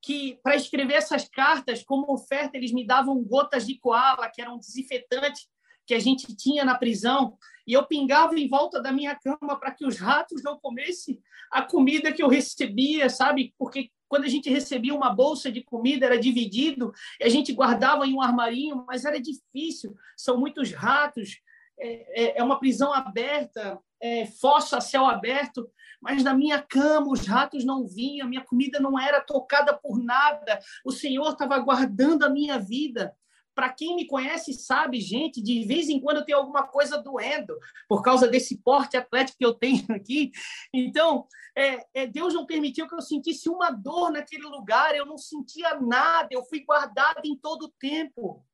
que 0.00 0.38
para 0.42 0.56
escrever 0.56 0.94
essas 0.94 1.28
cartas, 1.28 1.82
como 1.82 2.10
oferta, 2.10 2.56
eles 2.56 2.72
me 2.72 2.86
davam 2.86 3.22
gotas 3.22 3.66
de 3.66 3.78
koala, 3.78 4.30
que 4.30 4.40
eram 4.40 4.56
desinfetantes, 4.56 5.46
que 5.88 5.94
a 5.94 5.98
gente 5.98 6.36
tinha 6.36 6.66
na 6.66 6.76
prisão, 6.76 7.38
e 7.66 7.72
eu 7.72 7.86
pingava 7.86 8.38
em 8.38 8.46
volta 8.46 8.78
da 8.80 8.92
minha 8.92 9.14
cama 9.14 9.58
para 9.58 9.70
que 9.70 9.86
os 9.86 9.98
ratos 9.98 10.42
não 10.42 10.58
comessem 10.58 11.18
a 11.50 11.62
comida 11.62 12.12
que 12.12 12.22
eu 12.22 12.28
recebia, 12.28 13.08
sabe? 13.08 13.54
Porque 13.58 13.90
quando 14.06 14.24
a 14.24 14.28
gente 14.28 14.50
recebia 14.50 14.94
uma 14.94 15.08
bolsa 15.08 15.50
de 15.50 15.62
comida, 15.62 16.04
era 16.04 16.20
dividido, 16.20 16.92
e 17.18 17.24
a 17.24 17.28
gente 17.30 17.54
guardava 17.54 18.06
em 18.06 18.12
um 18.12 18.20
armarinho, 18.20 18.84
mas 18.86 19.06
era 19.06 19.18
difícil, 19.18 19.96
são 20.14 20.38
muitos 20.38 20.72
ratos, 20.72 21.40
é, 21.80 22.22
é, 22.22 22.38
é 22.38 22.44
uma 22.44 22.60
prisão 22.60 22.92
aberta, 22.92 23.78
é, 23.98 24.26
fossa 24.26 24.76
a 24.76 24.82
céu 24.82 25.06
aberto, 25.06 25.70
mas 26.02 26.22
na 26.22 26.34
minha 26.34 26.60
cama 26.60 27.10
os 27.10 27.26
ratos 27.26 27.64
não 27.64 27.86
vinham, 27.86 28.28
minha 28.28 28.44
comida 28.44 28.78
não 28.78 29.00
era 29.00 29.22
tocada 29.22 29.72
por 29.72 29.98
nada, 29.98 30.58
o 30.84 30.92
Senhor 30.92 31.30
estava 31.30 31.58
guardando 31.58 32.24
a 32.24 32.28
minha 32.28 32.58
vida. 32.58 33.14
Para 33.58 33.72
quem 33.72 33.96
me 33.96 34.06
conhece 34.06 34.52
sabe, 34.52 35.00
gente, 35.00 35.42
de 35.42 35.64
vez 35.64 35.88
em 35.88 35.98
quando 36.00 36.18
eu 36.18 36.24
tenho 36.24 36.38
alguma 36.38 36.64
coisa 36.68 36.96
doendo 36.96 37.58
por 37.88 38.02
causa 38.02 38.28
desse 38.28 38.58
porte 38.58 38.96
atlético 38.96 39.36
que 39.36 39.44
eu 39.44 39.52
tenho 39.52 39.84
aqui. 39.90 40.30
Então, 40.72 41.26
é, 41.56 41.84
é, 41.92 42.06
Deus 42.06 42.32
não 42.32 42.46
permitiu 42.46 42.86
que 42.86 42.94
eu 42.94 43.00
sentisse 43.00 43.48
uma 43.48 43.72
dor 43.72 44.12
naquele 44.12 44.44
lugar. 44.44 44.94
Eu 44.94 45.04
não 45.04 45.18
sentia 45.18 45.74
nada. 45.80 46.28
Eu 46.30 46.44
fui 46.44 46.60
guardado 46.60 47.20
em 47.24 47.36
todo 47.36 47.64
o 47.64 47.72
tempo. 47.80 48.46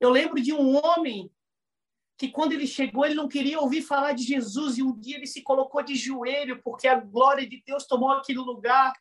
Eu 0.00 0.10
lembro 0.10 0.42
de 0.42 0.52
um 0.52 0.84
homem 0.84 1.30
que 2.18 2.30
quando 2.30 2.50
ele 2.50 2.66
chegou, 2.66 3.06
ele 3.06 3.14
não 3.14 3.28
queria 3.28 3.60
ouvir 3.60 3.80
falar 3.80 4.12
de 4.12 4.24
Jesus, 4.24 4.76
e 4.76 4.82
um 4.82 4.98
dia 4.98 5.18
ele 5.18 5.26
se 5.28 5.40
colocou 5.40 5.84
de 5.84 5.94
joelho, 5.94 6.60
porque 6.64 6.88
a 6.88 6.98
glória 6.98 7.48
de 7.48 7.62
Deus 7.64 7.86
tomou 7.86 8.10
aquele 8.10 8.40
lugar. 8.40 8.92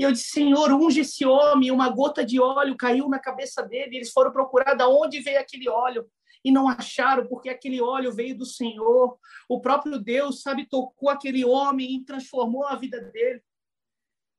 E 0.00 0.02
eu 0.02 0.10
disse, 0.10 0.30
Senhor, 0.30 0.72
unge 0.72 1.00
esse 1.00 1.26
homem. 1.26 1.70
Uma 1.70 1.90
gota 1.90 2.24
de 2.24 2.40
óleo 2.40 2.74
caiu 2.74 3.06
na 3.06 3.18
cabeça 3.18 3.62
dele. 3.62 3.96
Eles 3.96 4.10
foram 4.10 4.32
procurar 4.32 4.72
de 4.72 4.82
onde 4.82 5.20
veio 5.20 5.38
aquele 5.38 5.68
óleo 5.68 6.10
e 6.42 6.50
não 6.50 6.66
acharam, 6.70 7.26
porque 7.26 7.50
aquele 7.50 7.82
óleo 7.82 8.10
veio 8.10 8.34
do 8.34 8.46
Senhor. 8.46 9.18
O 9.46 9.60
próprio 9.60 9.98
Deus, 9.98 10.40
sabe, 10.40 10.66
tocou 10.66 11.10
aquele 11.10 11.44
homem 11.44 11.96
e 11.96 12.02
transformou 12.02 12.64
a 12.64 12.76
vida 12.76 12.98
dele. 12.98 13.42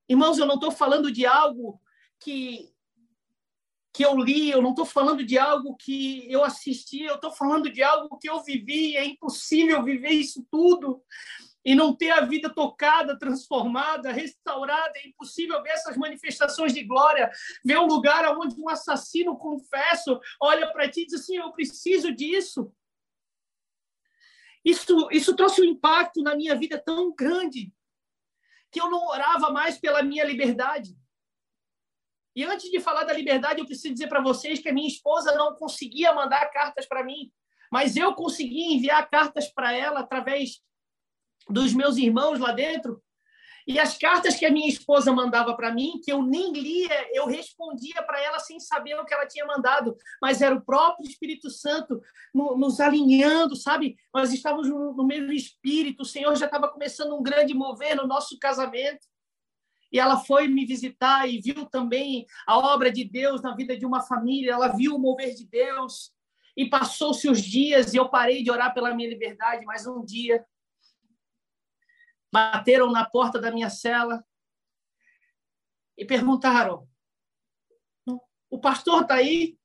Irmãos, 0.10 0.40
eu 0.40 0.48
não 0.48 0.56
estou 0.56 0.72
falando 0.72 1.12
de 1.12 1.28
algo 1.28 1.80
que 2.20 2.74
que 3.94 4.06
eu 4.06 4.16
li, 4.16 4.50
eu 4.50 4.62
não 4.62 4.70
estou 4.70 4.86
falando 4.86 5.22
de 5.24 5.38
algo 5.38 5.76
que 5.76 6.26
eu 6.32 6.46
assisti, 6.46 7.02
eu 7.02 7.16
estou 7.16 7.30
falando 7.30 7.70
de 7.70 7.84
algo 7.84 8.18
que 8.18 8.30
eu 8.30 8.42
vivi. 8.42 8.96
É 8.96 9.06
impossível 9.06 9.84
viver 9.84 10.12
isso 10.12 10.44
tudo 10.50 11.04
e 11.64 11.76
não 11.76 11.96
ter 11.96 12.12
a 12.12 12.22
vida 12.22 12.50
tocada, 12.50 13.18
transformada, 13.18 14.12
restaurada. 14.12 14.98
É 14.98 15.08
impossível 15.08 15.62
ver 15.62 15.70
essas 15.70 15.96
manifestações 15.96 16.74
de 16.74 16.84
glória, 16.84 17.30
ver 17.64 17.78
um 17.78 17.86
lugar 17.86 18.26
onde 18.38 18.60
um 18.60 18.70
assassino, 18.70 19.38
confesso, 19.38 20.20
olha 20.40 20.72
para 20.72 20.90
ti 20.90 21.02
e 21.02 21.06
diz 21.06 21.22
assim: 21.22 21.38
Eu 21.38 21.52
preciso 21.52 22.12
disso. 22.12 22.74
Isso, 24.64 25.10
isso 25.12 25.36
trouxe 25.36 25.62
um 25.62 25.66
impacto 25.66 26.22
na 26.22 26.36
minha 26.36 26.56
vida 26.56 26.78
tão 26.78 27.14
grande 27.14 27.74
que 28.72 28.80
eu 28.80 28.90
não 28.90 29.08
orava 29.08 29.50
mais 29.50 29.78
pela 29.78 30.04
minha 30.04 30.24
liberdade. 30.24 30.96
E 32.36 32.44
antes 32.44 32.72
de 32.72 32.80
falar 32.80 33.04
da 33.04 33.12
liberdade, 33.12 33.60
eu 33.60 33.66
preciso 33.66 33.94
dizer 33.94 34.08
para 34.08 34.22
vocês 34.22 34.60
que 34.60 34.70
a 34.70 34.74
minha 34.74 34.88
esposa 34.88 35.36
não 35.36 35.56
conseguia 35.56 36.14
mandar 36.14 36.46
cartas 36.52 36.86
para 36.86 37.04
mim, 37.04 37.32
mas 37.72 37.98
eu 37.98 38.14
consegui 38.14 38.74
enviar 38.74 39.10
cartas 39.10 39.52
para 39.52 39.74
ela 39.74 40.00
através 40.00 40.62
dos 41.52 41.74
meus 41.74 41.98
irmãos 41.98 42.40
lá 42.40 42.52
dentro. 42.52 43.02
E 43.68 43.80
as 43.80 43.98
cartas 43.98 44.36
que 44.36 44.46
a 44.46 44.52
minha 44.52 44.68
esposa 44.68 45.14
mandava 45.14 45.56
para 45.56 45.74
mim, 45.74 46.02
que 46.04 46.12
eu 46.12 46.24
nem 46.24 46.52
lia, 46.52 47.08
eu 47.14 47.28
respondia 47.28 48.02
para 48.04 48.20
ela 48.20 48.40
sem 48.40 48.60
saber 48.60 48.96
o 48.96 49.06
que 49.06 49.14
ela 49.14 49.28
tinha 49.28 49.46
mandado, 49.46 49.96
mas 50.22 50.42
era 50.42 50.56
o 50.56 50.62
próprio 50.62 51.08
Espírito 51.08 51.50
Santo 51.50 52.02
nos 52.34 52.80
alinhando, 52.80 53.56
sabe? 53.56 53.96
Nós 54.14 54.34
estávamos 54.34 54.68
no 54.68 55.06
mesmo 55.06 55.32
espírito, 55.32 56.02
o 56.02 56.06
Senhor 56.06 56.36
já 56.36 56.46
estava 56.46 56.68
começando 56.70 57.16
um 57.16 57.22
grande 57.22 57.54
mover 57.54 57.96
no 57.96 58.08
nosso 58.08 58.38
casamento. 58.40 59.08
E 59.92 60.00
ela 60.00 60.18
foi 60.18 60.48
me 60.48 60.66
visitar 60.66 61.28
e 61.28 61.40
viu 61.40 61.66
também 61.66 62.26
a 62.48 62.58
obra 62.58 62.90
de 62.90 63.04
Deus 63.04 63.42
na 63.42 63.54
vida 63.56 63.78
de 63.78 63.86
uma 63.86 64.02
família, 64.02 64.54
ela 64.54 64.70
viu 64.70 64.96
o 64.96 65.00
mover 65.00 65.36
de 65.36 65.46
Deus. 65.46 66.12
E 66.56 66.70
passou-se 66.70 67.30
os 67.30 67.42
dias 67.42 67.94
e 67.94 67.98
eu 67.98 68.10
parei 68.10 68.44
de 68.44 68.52
orar 68.52 68.74
pela 68.74 68.94
minha 68.94 69.10
liberdade, 69.10 69.66
mas 69.66 69.86
um 69.86 70.04
dia 70.04 70.44
bateram 72.32 72.92
na 72.92 73.06
porta 73.06 73.40
da 73.40 73.52
minha 73.52 73.70
cela 73.70 74.26
e 75.98 76.06
perguntaram: 76.06 76.90
o 78.50 78.60
pastor 78.60 79.04
está 79.04 79.16
aí? 79.16 79.58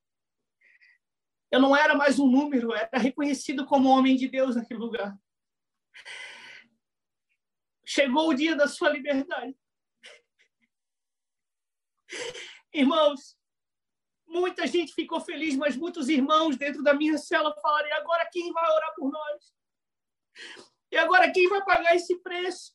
Eu 1.51 1.61
não 1.61 1.77
era 1.77 1.95
mais 1.95 2.19
um 2.19 2.29
número, 2.29 2.73
era 2.73 2.99
reconhecido 2.99 3.65
como 3.67 3.89
homem 3.89 4.17
de 4.17 4.29
Deus 4.29 4.57
naquele 4.57 4.81
lugar. 4.81 5.17
Chegou 7.85 8.29
o 8.29 8.35
dia 8.35 8.57
da 8.57 8.67
sua 8.67 8.91
liberdade. 8.91 9.57
Irmãos, 12.73 13.39
muita 14.27 14.67
gente 14.67 14.93
ficou 14.93 15.21
feliz, 15.21 15.57
mas 15.57 15.77
muitos 15.77 16.09
irmãos 16.09 16.57
dentro 16.57 16.83
da 16.83 16.93
minha 16.93 17.17
cela 17.17 17.55
falaram: 17.61 17.93
agora 17.95 18.29
quem 18.31 18.53
vai 18.53 18.71
orar 18.71 18.95
por 18.95 19.11
nós? 19.11 19.55
E 20.97 20.99
agora 20.99 21.31
quem 21.31 21.47
vai 21.47 21.63
pagar 21.63 21.95
esse 21.95 22.17
preço? 22.21 22.75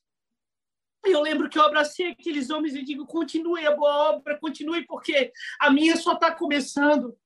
Eu 1.03 1.21
lembro 1.21 1.49
que 1.49 1.57
eu 1.57 1.63
abracei 1.63 2.11
aqueles 2.11 2.51
homens 2.51 2.75
e 2.75 2.83
digo: 2.83 3.07
continue 3.07 3.65
a 3.65 3.75
boa 3.75 4.11
obra, 4.11 4.37
continue, 4.37 4.85
porque 4.85 5.33
a 5.59 5.71
minha 5.71 5.97
só 5.97 6.13
está 6.13 6.31
começando. 6.31 7.17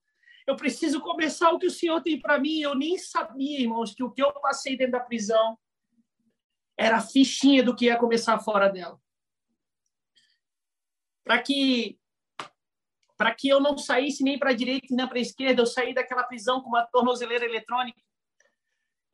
Eu 0.47 0.55
preciso 0.55 1.01
começar 1.01 1.51
o 1.51 1.59
que 1.59 1.67
o 1.67 1.71
Senhor 1.71 2.01
tem 2.01 2.17
para 2.17 2.39
mim. 2.39 2.61
Eu 2.61 2.75
nem 2.75 2.97
sabia, 2.97 3.59
irmãos, 3.59 3.93
que 3.93 4.03
o 4.03 4.09
que 4.09 4.23
eu 4.23 4.31
passei 4.39 4.77
dentro 4.77 4.93
da 4.93 5.01
prisão 5.01 5.59
era 6.77 6.95
a 6.95 7.01
fichinha 7.01 7.61
do 7.61 7.75
que 7.75 7.85
ia 7.85 7.97
começar 7.97 8.39
fora 8.39 8.69
dela. 8.69 8.97
Para 11.25 11.41
que 11.41 11.99
para 13.17 13.35
que 13.35 13.49
eu 13.49 13.59
não 13.59 13.77
saísse 13.77 14.23
nem 14.23 14.39
para 14.39 14.51
a 14.51 14.55
direita 14.55 14.87
nem 14.91 15.07
para 15.07 15.17
a 15.17 15.21
esquerda, 15.21 15.61
eu 15.61 15.65
saí 15.65 15.93
daquela 15.93 16.23
prisão 16.23 16.61
com 16.61 16.69
uma 16.69 16.85
tornozeleira 16.85 17.43
eletrônica 17.43 17.99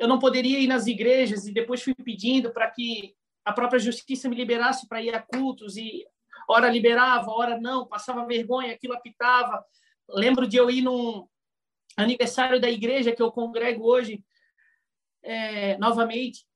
eu 0.02 0.08
não 0.08 0.18
poderia 0.18 0.58
ir 0.58 0.66
nas 0.66 0.88
igrejas 0.88 1.46
e 1.46 1.54
depois 1.54 1.84
fui 1.84 1.94
pedindo 1.94 2.52
para 2.52 2.68
que 2.72 3.16
a 3.46 3.54
própria 3.54 3.80
justiça 3.80 4.28
me 4.28 4.36
liberasse 4.36 4.88
para 4.88 5.00
ir 5.00 5.14
a 5.14 5.22
cultos 5.22 5.78
e 5.78 6.04
hora 6.50 6.72
liberava, 6.72 7.30
hora 7.30 7.60
não, 7.60 7.86
passava 7.86 8.26
vergonha, 8.26 8.74
aquilo 8.74 8.96
apitava. 8.96 9.64
Lembro 10.10 10.48
de 10.48 10.58
eu 10.58 10.72
ir 10.72 10.82
num 10.82 11.28
aniversário 11.96 12.60
da 12.60 12.68
igreja 12.68 13.12
que 13.12 13.22
eu 13.22 13.32
congrego 13.32 13.84
hoje, 13.86 14.26
é, 15.22 15.78
novamente, 15.78 16.48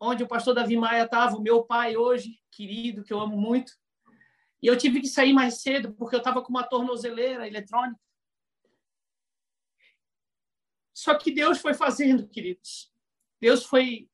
onde 0.00 0.24
o 0.24 0.28
pastor 0.28 0.54
Davi 0.54 0.78
Maia 0.78 1.04
estava, 1.04 1.36
o 1.36 1.42
meu 1.42 1.62
pai 1.62 1.98
hoje, 1.98 2.40
querido, 2.50 3.04
que 3.04 3.12
eu 3.12 3.20
amo 3.20 3.36
muito. 3.36 3.74
E 4.62 4.66
eu 4.66 4.78
tive 4.78 5.02
que 5.02 5.08
sair 5.08 5.34
mais 5.34 5.60
cedo 5.60 5.92
porque 5.92 6.16
eu 6.16 6.20
estava 6.20 6.40
com 6.40 6.48
uma 6.48 6.66
tornozeleira 6.66 7.46
eletrônica. 7.46 8.00
Só 10.94 11.14
que 11.18 11.30
Deus 11.30 11.58
foi 11.58 11.74
fazendo, 11.74 12.26
queridos. 12.26 12.93
Deus 13.44 13.62
foi 13.62 14.08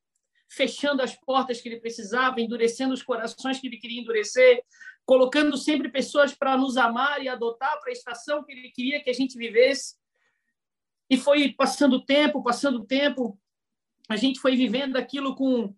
fechando 0.49 1.03
as 1.03 1.15
portas 1.15 1.61
que 1.61 1.69
ele 1.69 1.79
precisava, 1.79 2.41
endurecendo 2.41 2.93
os 2.93 3.01
corações 3.01 3.61
que 3.61 3.69
ele 3.69 3.77
queria 3.77 4.01
endurecer, 4.01 4.61
colocando 5.07 5.57
sempre 5.57 5.89
pessoas 5.89 6.35
para 6.35 6.57
nos 6.57 6.77
amar 6.77 7.23
e 7.23 7.29
adotar 7.29 7.79
para 7.79 7.91
a 7.91 7.93
estação 7.93 8.43
que 8.43 8.51
ele 8.51 8.73
queria 8.73 9.01
que 9.01 9.09
a 9.09 9.13
gente 9.13 9.39
vivesse. 9.39 9.95
E 11.09 11.17
foi 11.17 11.53
passando 11.53 11.95
o 11.95 12.05
tempo, 12.05 12.43
passando 12.43 12.81
o 12.81 12.85
tempo, 12.85 13.39
a 14.09 14.17
gente 14.17 14.41
foi 14.41 14.57
vivendo 14.57 14.97
aquilo 14.97 15.37
com, 15.37 15.73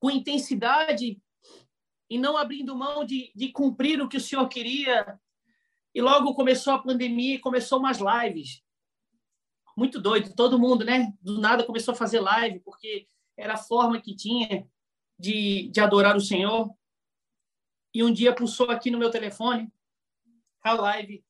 com 0.00 0.10
intensidade 0.10 1.22
e 2.10 2.18
não 2.18 2.36
abrindo 2.36 2.74
mão 2.74 3.04
de, 3.04 3.30
de 3.36 3.52
cumprir 3.52 4.02
o 4.02 4.08
que 4.08 4.16
o 4.16 4.20
Senhor 4.20 4.48
queria. 4.48 5.16
E 5.94 6.02
logo 6.02 6.34
começou 6.34 6.72
a 6.72 6.82
pandemia, 6.82 7.40
começou 7.40 7.78
umas 7.78 7.98
lives 8.00 8.60
muito 9.80 9.98
doido, 9.98 10.34
todo 10.34 10.58
mundo, 10.58 10.84
né? 10.84 11.10
Do 11.22 11.40
nada 11.40 11.64
começou 11.64 11.94
a 11.94 11.96
fazer 11.96 12.20
live, 12.20 12.60
porque 12.60 13.08
era 13.34 13.54
a 13.54 13.56
forma 13.56 13.98
que 13.98 14.14
tinha 14.14 14.68
de, 15.18 15.70
de 15.70 15.80
adorar 15.80 16.14
o 16.14 16.20
Senhor. 16.20 16.70
E 17.94 18.04
um 18.04 18.12
dia 18.12 18.34
pulsou 18.34 18.70
aqui 18.70 18.90
no 18.90 18.98
meu 18.98 19.10
telefone 19.10 19.72
a 20.62 20.74
live 20.74 21.24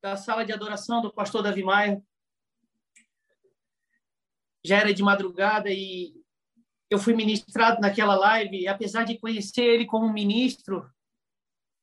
da 0.00 0.16
sala 0.16 0.44
de 0.44 0.52
adoração 0.52 1.02
do 1.02 1.12
pastor 1.12 1.42
Davi 1.42 1.64
Maia. 1.64 2.00
Já 4.64 4.76
era 4.76 4.94
de 4.94 5.02
madrugada 5.02 5.68
e 5.68 6.14
eu 6.88 7.00
fui 7.00 7.12
ministrado 7.12 7.80
naquela 7.80 8.14
live, 8.14 8.60
e 8.60 8.68
apesar 8.68 9.02
de 9.02 9.18
conhecer 9.18 9.64
ele 9.64 9.84
como 9.84 10.12
ministro, 10.12 10.88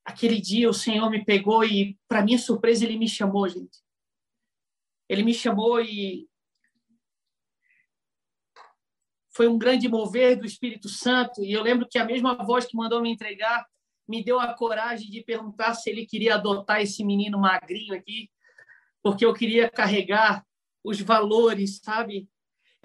aquele 0.06 0.40
dia 0.40 0.70
o 0.70 0.74
Senhor 0.74 1.10
me 1.10 1.26
pegou 1.26 1.66
e, 1.66 2.00
para 2.08 2.24
minha 2.24 2.40
surpresa, 2.40 2.86
ele 2.86 2.98
me 2.98 3.10
chamou, 3.10 3.50
gente 3.50 3.83
ele 5.14 5.24
me 5.24 5.34
chamou 5.34 5.80
e 5.80 6.28
foi 9.36 9.48
um 9.48 9.58
grande 9.58 9.88
mover 9.88 10.38
do 10.38 10.46
Espírito 10.46 10.90
Santo. 10.90 11.44
E 11.44 11.52
eu 11.52 11.62
lembro 11.62 11.88
que 11.90 11.98
a 11.98 12.06
mesma 12.06 12.36
voz 12.36 12.66
que 12.66 12.76
mandou 12.76 13.02
me 13.02 13.12
entregar 13.12 13.66
me 14.08 14.24
deu 14.24 14.40
a 14.40 14.54
coragem 14.54 15.10
de 15.10 15.24
perguntar 15.24 15.74
se 15.74 15.90
ele 15.90 16.06
queria 16.06 16.36
adotar 16.36 16.82
esse 16.82 17.04
menino 17.06 17.40
magrinho 17.40 17.96
aqui, 17.96 18.30
porque 19.02 19.26
eu 19.26 19.34
queria 19.34 19.70
carregar 19.70 20.46
os 20.84 21.00
valores, 21.00 21.80
sabe? 21.82 22.28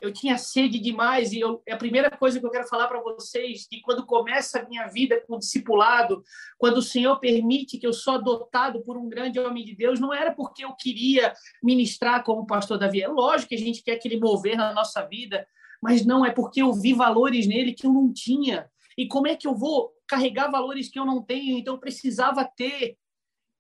Eu 0.01 0.13
tinha 0.13 0.39
sede 0.39 0.79
demais 0.79 1.33
e 1.33 1.41
eu, 1.41 1.61
é 1.67 1.73
a 1.73 1.77
primeira 1.77 2.11
coisa 2.11 2.39
que 2.39 2.47
eu 2.47 2.51
quero 2.51 2.69
falar 2.69 2.87
para 2.87 3.01
vocês 3.01 3.67
que 3.69 3.81
quando 3.81 4.07
começa 4.07 4.61
a 4.61 4.69
minha 4.69 4.87
vida 4.87 5.21
com 5.27 5.39
discipulado, 5.39 6.23
quando 6.57 6.79
o 6.79 6.83
Senhor 6.83 7.19
permite 7.19 7.79
que 7.79 7.87
eu 7.87 7.93
sou 7.93 8.15
adotado 8.15 8.81
por 8.83 8.97
um 8.97 9.09
grande 9.09 9.41
homem 9.41 9.65
de 9.65 9.75
Deus, 9.75 9.99
não 9.99 10.15
era 10.15 10.33
porque 10.33 10.65
eu 10.65 10.73
queria 10.75 11.35
ministrar 11.63 12.23
como 12.23 12.47
pastor 12.47 12.79
Davi. 12.79 13.03
É 13.03 13.09
lógico 13.09 13.49
que 13.49 13.57
a 13.57 13.59
gente 13.59 13.83
quer 13.83 13.97
que 13.97 14.07
ele 14.07 14.21
mover 14.21 14.57
na 14.57 14.73
nossa 14.73 15.05
vida, 15.05 15.47
mas 15.83 16.07
não 16.07 16.25
é 16.25 16.31
porque 16.31 16.63
eu 16.63 16.73
vi 16.73 16.93
valores 16.93 17.47
nele 17.47 17.73
que 17.73 17.87
eu 17.87 17.93
não 17.93 18.13
tinha. 18.13 18.71
E 18.97 19.07
como 19.09 19.27
é 19.27 19.35
que 19.35 19.49
eu 19.49 19.55
vou 19.55 19.93
carregar 20.07 20.51
valores 20.51 20.89
que 20.89 20.99
eu 20.99 21.05
não 21.05 21.23
tenho? 21.23 21.59
Então 21.59 21.75
eu 21.75 21.81
precisava 21.81 22.45
ter. 22.45 22.97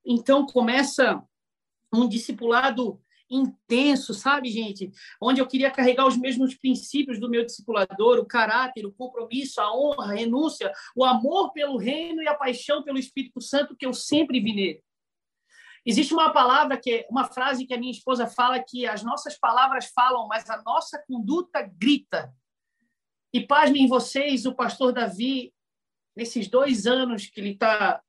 Então 0.05 0.47
começa 0.47 1.21
um 1.93 2.09
discipulado 2.09 3.01
intenso, 3.31 4.15
sabe, 4.15 4.51
gente? 4.51 4.91
Onde 5.21 5.41
eu 5.41 5.47
queria 5.47 5.71
carregar 5.71 6.07
os 6.07 6.17
mesmos 6.17 6.55
princípios 6.55 7.21
do 7.21 7.29
meu 7.29 7.45
discipulador, 7.45 8.19
o 8.19 8.27
caráter, 8.27 8.87
o 8.87 8.93
compromisso, 8.93 9.61
a 9.61 9.75
honra, 9.75 10.13
a 10.13 10.15
renúncia, 10.15 10.73
o 10.97 11.05
amor 11.05 11.53
pelo 11.53 11.77
reino 11.77 12.23
e 12.23 12.29
a 12.29 12.35
paixão 12.35 12.83
pelo 12.83 12.99
Espírito 12.99 13.41
Santo 13.41 13.77
que 13.77 13.87
eu 13.87 13.93
sempre 13.93 14.41
vi 14.41 14.55
nele. 14.55 14.83
Existe 15.85 16.13
uma 16.13 16.33
palavra 16.33 16.77
que 16.77 17.07
uma 17.11 17.25
frase 17.25 17.67
que 17.67 17.73
a 17.73 17.79
minha 17.79 17.93
esposa 17.93 18.27
fala 18.27 18.63
que 18.63 18.87
as 18.87 19.03
nossas 19.03 19.39
palavras 19.39 19.87
falam, 19.95 20.27
mas 20.27 20.49
a 20.51 20.61
nossa 20.63 21.03
conduta 21.07 21.63
grita. 21.63 22.33
E 23.33 23.47
pasmem 23.47 23.87
vocês, 23.87 24.47
o 24.47 24.55
pastor 24.55 24.93
Davi, 24.93 25.53
nesses 26.17 26.49
dois 26.49 26.87
anos 26.87 27.27
que 27.27 27.41
ele 27.41 27.53
está 27.53 28.03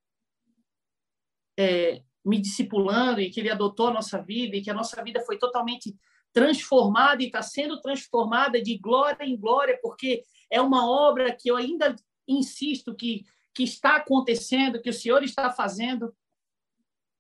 é, 1.57 2.01
me 2.25 2.39
discipulando 2.39 3.21
e 3.21 3.29
que 3.29 3.39
ele 3.39 3.49
adotou 3.49 3.87
a 3.87 3.93
nossa 3.93 4.21
vida 4.21 4.55
e 4.55 4.61
que 4.61 4.69
a 4.69 4.73
nossa 4.73 5.01
vida 5.03 5.21
foi 5.21 5.37
totalmente 5.37 5.95
transformada 6.31 7.23
e 7.23 7.27
está 7.27 7.41
sendo 7.41 7.81
transformada 7.81 8.61
de 8.61 8.77
glória 8.77 9.23
em 9.23 9.37
glória, 9.37 9.79
porque 9.81 10.23
é 10.49 10.61
uma 10.61 10.89
obra 10.89 11.35
que 11.35 11.49
eu 11.49 11.55
ainda 11.55 11.95
insisto 12.27 12.95
que, 12.95 13.25
que 13.53 13.63
está 13.63 13.95
acontecendo, 13.95 14.81
que 14.81 14.89
o 14.89 14.93
Senhor 14.93 15.23
está 15.23 15.49
fazendo. 15.51 16.13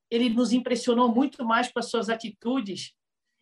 Ele 0.09 0.29
nos 0.29 0.53
impressionou 0.53 1.13
muito 1.13 1.43
mais 1.43 1.71
com 1.71 1.79
as 1.79 1.89
suas 1.89 2.09
atitudes. 2.09 2.93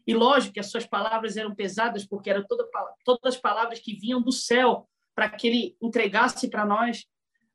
E 0.05 0.13
lógico 0.13 0.53
que 0.53 0.59
as 0.59 0.71
suas 0.71 0.85
palavras 0.85 1.35
eram 1.35 1.53
pesadas, 1.53 2.05
porque 2.05 2.29
eram 2.29 2.45
toda, 2.47 2.65
todas 3.03 3.35
as 3.35 3.41
palavras 3.41 3.79
que 3.79 3.93
vinham 3.93 4.21
do 4.21 4.31
céu 4.31 4.87
para 5.13 5.29
que 5.29 5.47
ele 5.47 5.77
entregasse 5.81 6.49
para 6.49 6.65
nós 6.65 7.05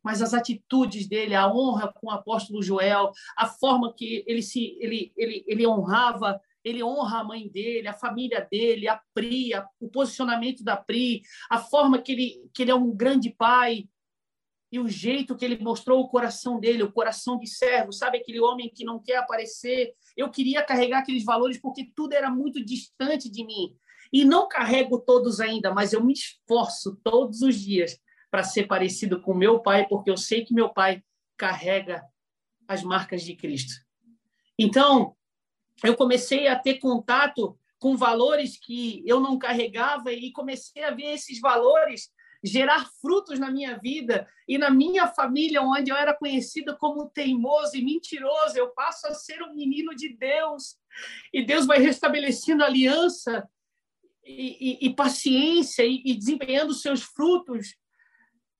mas 0.03 0.21
as 0.21 0.35
atitudes 0.35 1.07
dele, 1.07 1.35
a 1.35 1.47
honra 1.53 1.93
com 1.93 2.09
o 2.09 2.11
apóstolo 2.11 2.62
Joel, 2.62 3.12
a 3.37 3.47
forma 3.47 3.95
que 3.95 4.25
ele 4.27 4.43
se 4.43 4.77
ele 4.81 5.12
ele, 5.17 5.45
ele 5.47 5.67
honrava 5.67 6.41
ele 6.65 6.83
honra 6.83 7.21
a 7.21 7.25
mãe 7.25 7.49
dele, 7.49 7.88
a 7.88 7.93
família 7.93 8.47
dele, 8.51 8.88
a 8.88 9.01
Pri, 9.12 9.53
a, 9.53 9.67
o 9.81 9.88
posicionamento 9.88 10.62
da 10.62 10.77
Pri, 10.77 11.23
a 11.51 11.59
forma 11.59 12.01
que 12.01 12.12
ele, 12.12 12.51
que 12.55 12.62
ele 12.62 12.71
é 12.71 12.75
um 12.75 12.95
grande 12.95 13.31
pai 13.31 13.88
e 14.71 14.79
o 14.79 14.88
jeito 14.88 15.37
que 15.37 15.45
ele 15.45 15.62
mostrou 15.62 16.01
o 16.01 16.09
coração 16.09 16.59
dele, 16.59 16.83
o 16.83 16.93
coração 16.93 17.38
de 17.38 17.47
servo, 17.47 17.93
sabe 17.93 18.19
aquele 18.19 18.41
homem 18.41 18.73
que 18.75 18.85
não 18.85 18.99
quer 18.99 19.17
aparecer. 19.17 19.93
Eu 20.17 20.31
queria 20.31 20.62
carregar 20.62 21.01
aqueles 21.01 21.25
valores 21.25 21.61
porque 21.61 21.93
tudo 21.95 22.15
era 22.15 22.31
muito 22.31 22.65
distante 22.65 23.31
de 23.31 23.45
mim. 23.45 23.77
E 24.11 24.25
não 24.25 24.49
carrego 24.49 24.99
todos 24.99 25.41
ainda, 25.41 25.75
mas 25.75 25.93
eu 25.93 26.03
me 26.03 26.15
esforço 26.15 26.99
todos 27.03 27.43
os 27.43 27.57
dias 27.57 27.99
para 28.33 28.42
ser 28.42 28.66
parecido 28.66 29.21
com 29.21 29.35
meu 29.35 29.61
pai, 29.61 29.87
porque 29.87 30.11
eu 30.11 30.16
sei 30.16 30.42
que 30.42 30.55
meu 30.55 30.71
pai 30.71 31.05
carrega 31.37 32.03
as 32.66 32.83
marcas 32.83 33.23
de 33.23 33.37
Cristo. 33.37 33.75
Então, 34.59 35.14
eu 35.85 35.95
comecei 35.95 36.49
a 36.49 36.59
ter 36.59 36.79
contato 36.79 37.59
com 37.79 37.95
valores 37.95 38.57
que 38.57 39.03
eu 39.07 39.21
não 39.21 39.38
carregava 39.38 40.14
e 40.14 40.33
comecei 40.33 40.83
a 40.83 40.90
ver 40.90 41.12
esses 41.12 41.40
valores 41.40 42.11
gerar 42.42 42.90
frutos 43.03 43.38
na 43.38 43.51
minha 43.51 43.79
vida 43.79 44.27
e 44.49 44.57
na 44.57 44.71
minha 44.71 45.07
família, 45.09 45.61
onde 45.61 45.90
eu 45.90 45.97
era 45.97 46.14
conhecida 46.14 46.75
como 46.75 47.11
teimoso 47.11 47.77
e 47.77 47.85
mentiroso, 47.85 48.57
eu 48.57 48.71
passo 48.71 49.09
a 49.09 49.14
ser 49.14 49.42
um 49.42 49.55
menino 49.55 49.95
de 49.95 50.09
Deus. 50.09 50.79
E 51.35 51.45
Deus 51.45 51.66
vai 51.66 51.79
restabelecendo 51.79 52.64
aliança 52.64 53.47
e, 54.25 54.87
e, 54.87 54.87
e 54.87 54.95
paciência 54.95 55.85
e, 55.85 56.03
e 56.03 56.14
desempenhando 56.14 56.73
seus 56.73 57.03
frutos 57.03 57.77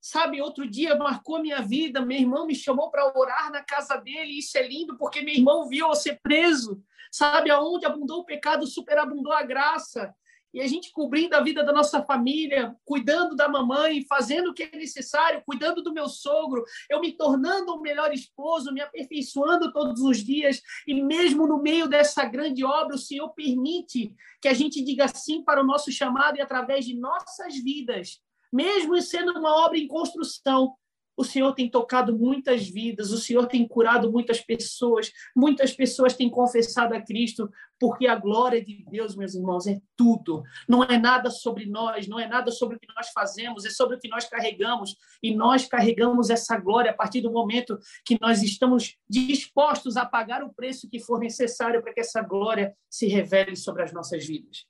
Sabe, 0.05 0.41
outro 0.41 0.69
dia 0.69 0.97
marcou 0.97 1.41
minha 1.41 1.61
vida, 1.61 2.01
meu 2.01 2.19
irmão 2.19 2.45
me 2.45 2.53
chamou 2.53 2.91
para 2.91 3.17
orar 3.17 3.49
na 3.49 3.63
casa 3.63 3.95
dele, 3.95 4.37
isso 4.37 4.57
é 4.57 4.67
lindo 4.67 4.97
porque 4.97 5.21
meu 5.21 5.33
irmão 5.33 5.65
viu 5.69 5.87
eu 5.87 5.95
ser 5.95 6.19
preso. 6.21 6.83
Sabe, 7.09 7.49
aonde 7.49 7.85
abundou 7.85 8.19
o 8.19 8.25
pecado, 8.25 8.67
superabundou 8.67 9.31
a 9.31 9.43
graça. 9.43 10.13
E 10.53 10.59
a 10.59 10.67
gente 10.67 10.91
cobrindo 10.91 11.37
a 11.37 11.41
vida 11.41 11.63
da 11.63 11.71
nossa 11.71 12.03
família, 12.03 12.75
cuidando 12.83 13.33
da 13.33 13.47
mamãe, 13.47 14.05
fazendo 14.05 14.49
o 14.49 14.53
que 14.53 14.63
é 14.63 14.75
necessário, 14.75 15.41
cuidando 15.45 15.81
do 15.81 15.93
meu 15.93 16.09
sogro, 16.09 16.65
eu 16.89 16.99
me 16.99 17.13
tornando 17.13 17.73
um 17.73 17.79
melhor 17.79 18.13
esposo, 18.13 18.73
me 18.73 18.81
aperfeiçoando 18.81 19.71
todos 19.71 20.01
os 20.01 20.17
dias. 20.17 20.61
E 20.85 21.01
mesmo 21.01 21.47
no 21.47 21.61
meio 21.61 21.87
dessa 21.87 22.25
grande 22.25 22.65
obra, 22.65 22.95
o 22.95 22.99
Senhor 22.99 23.29
permite 23.29 24.13
que 24.41 24.49
a 24.49 24.53
gente 24.53 24.83
diga 24.83 25.07
sim 25.07 25.41
para 25.41 25.61
o 25.61 25.65
nosso 25.65 25.89
chamado 25.93 26.37
e 26.37 26.41
através 26.41 26.83
de 26.83 26.93
nossas 26.93 27.55
vidas 27.55 28.21
mesmo 28.53 29.01
sendo 29.01 29.31
uma 29.31 29.65
obra 29.65 29.77
em 29.77 29.87
construção, 29.87 30.75
o 31.15 31.23
Senhor 31.23 31.53
tem 31.53 31.69
tocado 31.69 32.17
muitas 32.17 32.67
vidas, 32.67 33.11
o 33.11 33.17
Senhor 33.17 33.45
tem 33.47 33.67
curado 33.67 34.11
muitas 34.11 34.41
pessoas, 34.41 35.11
muitas 35.35 35.71
pessoas 35.71 36.15
têm 36.15 36.29
confessado 36.29 36.93
a 36.93 37.01
Cristo, 37.01 37.49
porque 37.79 38.07
a 38.07 38.15
glória 38.15 38.63
de 38.63 38.83
Deus, 38.89 39.15
meus 39.15 39.35
irmãos, 39.35 39.67
é 39.67 39.79
tudo. 39.95 40.43
Não 40.67 40.83
é 40.83 40.97
nada 40.97 41.29
sobre 41.29 41.65
nós, 41.65 42.07
não 42.07 42.19
é 42.19 42.27
nada 42.27 42.51
sobre 42.51 42.77
o 42.77 42.79
que 42.79 42.87
nós 42.95 43.09
fazemos, 43.09 43.65
é 43.65 43.69
sobre 43.69 43.95
o 43.95 43.99
que 43.99 44.07
nós 44.07 44.27
carregamos. 44.27 44.95
E 45.21 45.35
nós 45.35 45.67
carregamos 45.67 46.29
essa 46.29 46.57
glória 46.57 46.91
a 46.91 46.95
partir 46.95 47.21
do 47.21 47.31
momento 47.31 47.77
que 48.05 48.17
nós 48.19 48.41
estamos 48.41 48.95
dispostos 49.07 49.97
a 49.97 50.05
pagar 50.05 50.43
o 50.43 50.53
preço 50.53 50.89
que 50.89 50.99
for 50.99 51.19
necessário 51.19 51.81
para 51.81 51.93
que 51.93 52.01
essa 52.01 52.21
glória 52.21 52.75
se 52.89 53.07
revele 53.07 53.55
sobre 53.55 53.83
as 53.83 53.93
nossas 53.93 54.25
vidas. 54.25 54.65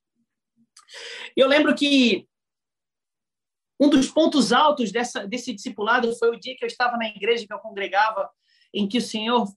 Eu 1.35 1.47
lembro 1.47 1.73
que 1.73 2.27
um 3.79 3.89
dos 3.89 4.09
pontos 4.09 4.53
altos 4.53 4.91
dessa, 4.91 5.27
desse 5.27 5.53
discipulado 5.53 6.15
foi 6.15 6.29
o 6.29 6.39
dia 6.39 6.55
que 6.55 6.63
eu 6.63 6.67
estava 6.67 6.97
na 6.97 7.07
igreja 7.07 7.45
que 7.45 7.53
eu 7.53 7.59
congregava, 7.59 8.29
em 8.73 8.87
que 8.87 8.97
o 8.97 9.01
Senhor 9.01 9.47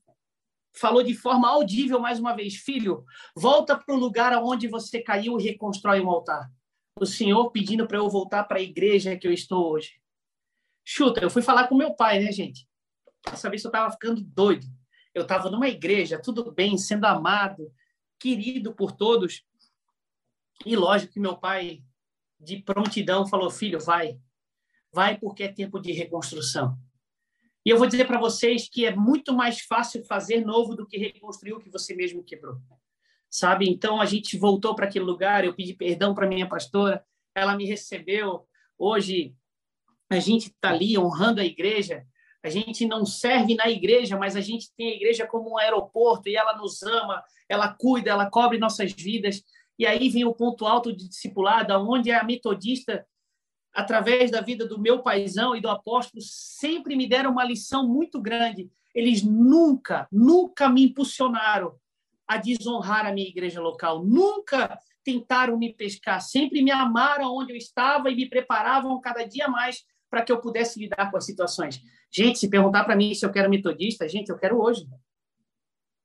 falou 0.72 1.02
de 1.02 1.14
forma 1.14 1.48
audível 1.48 1.98
mais 1.98 2.18
uma 2.18 2.34
vez: 2.34 2.56
Filho, 2.56 3.04
volta 3.34 3.76
para 3.76 3.94
o 3.94 3.98
lugar 3.98 4.32
aonde 4.32 4.68
você 4.68 5.00
caiu 5.00 5.38
e 5.38 5.42
reconstrói 5.42 6.00
um 6.00 6.10
altar. 6.10 6.50
O 6.98 7.06
Senhor 7.06 7.50
pedindo 7.50 7.86
para 7.86 7.98
eu 7.98 8.08
voltar 8.08 8.44
para 8.44 8.58
a 8.58 8.62
igreja 8.62 9.16
que 9.16 9.26
eu 9.26 9.32
estou 9.32 9.72
hoje. 9.72 10.00
Chuta, 10.84 11.20
eu 11.20 11.30
fui 11.30 11.42
falar 11.42 11.68
com 11.68 11.74
meu 11.74 11.94
pai, 11.94 12.20
né, 12.22 12.32
gente? 12.32 12.66
Saber 13.34 13.58
se 13.58 13.66
eu 13.66 13.70
estava 13.70 13.90
ficando 13.90 14.20
doido. 14.22 14.66
Eu 15.12 15.22
estava 15.22 15.50
numa 15.50 15.68
igreja, 15.68 16.20
tudo 16.20 16.52
bem, 16.52 16.78
sendo 16.78 17.06
amado, 17.06 17.72
querido 18.18 18.74
por 18.74 18.92
todos. 18.92 19.44
E 20.64 20.76
lógico 20.76 21.12
que 21.14 21.20
meu 21.20 21.36
pai 21.36 21.82
de 22.38 22.58
prontidão, 22.58 23.26
falou: 23.26 23.50
filho, 23.50 23.80
vai, 23.80 24.18
vai 24.92 25.18
porque 25.18 25.44
é 25.44 25.52
tempo 25.52 25.80
de 25.80 25.92
reconstrução. 25.92 26.76
E 27.64 27.70
eu 27.70 27.78
vou 27.78 27.86
dizer 27.88 28.06
para 28.06 28.20
vocês 28.20 28.68
que 28.68 28.86
é 28.86 28.94
muito 28.94 29.34
mais 29.34 29.60
fácil 29.60 30.04
fazer 30.04 30.44
novo 30.44 30.76
do 30.76 30.86
que 30.86 30.96
reconstruir 30.96 31.52
o 31.52 31.58
que 31.58 31.68
você 31.68 31.96
mesmo 31.96 32.22
quebrou. 32.22 32.58
Sabe? 33.28 33.68
Então 33.68 34.00
a 34.00 34.06
gente 34.06 34.38
voltou 34.38 34.74
para 34.74 34.86
aquele 34.86 35.04
lugar, 35.04 35.44
eu 35.44 35.52
pedi 35.52 35.74
perdão 35.74 36.14
para 36.14 36.28
minha 36.28 36.48
pastora, 36.48 37.04
ela 37.34 37.56
me 37.56 37.66
recebeu. 37.66 38.46
Hoje 38.78 39.34
a 40.08 40.20
gente 40.20 40.46
está 40.46 40.70
ali 40.70 40.96
honrando 40.96 41.40
a 41.40 41.44
igreja. 41.44 42.06
A 42.42 42.48
gente 42.48 42.86
não 42.86 43.04
serve 43.04 43.56
na 43.56 43.68
igreja, 43.68 44.16
mas 44.16 44.36
a 44.36 44.40
gente 44.40 44.72
tem 44.76 44.92
a 44.92 44.94
igreja 44.94 45.26
como 45.26 45.50
um 45.50 45.58
aeroporto 45.58 46.28
e 46.28 46.36
ela 46.36 46.56
nos 46.56 46.80
ama, 46.84 47.24
ela 47.48 47.74
cuida, 47.74 48.10
ela 48.10 48.30
cobre 48.30 48.58
nossas 48.58 48.92
vidas. 48.92 49.42
E 49.78 49.86
aí 49.86 50.08
vem 50.08 50.24
o 50.24 50.34
ponto 50.34 50.66
alto 50.66 50.94
de 50.94 51.08
discipulado, 51.08 51.74
onde 51.74 52.10
a 52.10 52.24
metodista, 52.24 53.06
através 53.72 54.30
da 54.30 54.40
vida 54.40 54.66
do 54.66 54.80
meu 54.80 55.02
paizão 55.02 55.54
e 55.54 55.60
do 55.60 55.68
apóstolo, 55.68 56.22
sempre 56.22 56.96
me 56.96 57.08
deram 57.08 57.30
uma 57.30 57.44
lição 57.44 57.86
muito 57.86 58.20
grande. 58.20 58.70
Eles 58.94 59.22
nunca, 59.22 60.08
nunca 60.10 60.68
me 60.68 60.84
impulsionaram 60.84 61.74
a 62.26 62.38
desonrar 62.38 63.06
a 63.06 63.12
minha 63.12 63.28
igreja 63.28 63.60
local, 63.60 64.04
nunca 64.04 64.78
tentaram 65.04 65.56
me 65.56 65.72
pescar, 65.72 66.20
sempre 66.20 66.62
me 66.62 66.72
amaram 66.72 67.32
onde 67.36 67.52
eu 67.52 67.56
estava 67.56 68.10
e 68.10 68.16
me 68.16 68.28
preparavam 68.28 69.00
cada 69.00 69.22
dia 69.24 69.46
mais 69.46 69.84
para 70.10 70.22
que 70.22 70.32
eu 70.32 70.40
pudesse 70.40 70.80
lidar 70.80 71.10
com 71.10 71.16
as 71.16 71.24
situações. 71.24 71.80
Gente, 72.10 72.38
se 72.38 72.48
perguntar 72.48 72.84
para 72.84 72.96
mim 72.96 73.14
se 73.14 73.24
eu 73.24 73.30
quero 73.30 73.50
metodista, 73.50 74.08
gente, 74.08 74.30
eu 74.30 74.38
quero 74.38 74.60
hoje. 74.60 74.84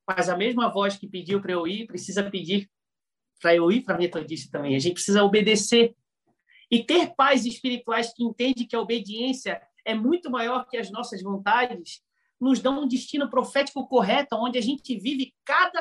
Mas 0.07 0.29
a 0.29 0.37
mesma 0.37 0.67
voz 0.69 0.97
que 0.97 1.07
pediu 1.07 1.41
para 1.41 1.53
eu 1.53 1.65
ir, 1.65 1.87
precisa 1.87 2.29
pedir 2.29 2.69
para 3.41 3.55
eu 3.55 3.71
ir 3.71 3.81
para 3.81 3.95
a 3.95 3.97
metodista 3.97 4.51
também. 4.51 4.75
A 4.75 4.79
gente 4.79 4.93
precisa 4.93 5.23
obedecer. 5.23 5.95
E 6.69 6.81
ter 6.81 7.13
pais 7.15 7.45
espirituais 7.45 8.13
que 8.13 8.23
entendem 8.23 8.65
que 8.65 8.75
a 8.75 8.79
obediência 8.79 9.61
é 9.83 9.93
muito 9.93 10.29
maior 10.29 10.65
que 10.69 10.77
as 10.77 10.89
nossas 10.89 11.21
vontades, 11.21 12.01
nos 12.39 12.59
dão 12.59 12.81
um 12.81 12.87
destino 12.87 13.29
profético 13.29 13.87
correto, 13.87 14.35
onde 14.35 14.57
a 14.57 14.61
gente 14.61 14.97
vive 14.97 15.33
cada, 15.45 15.79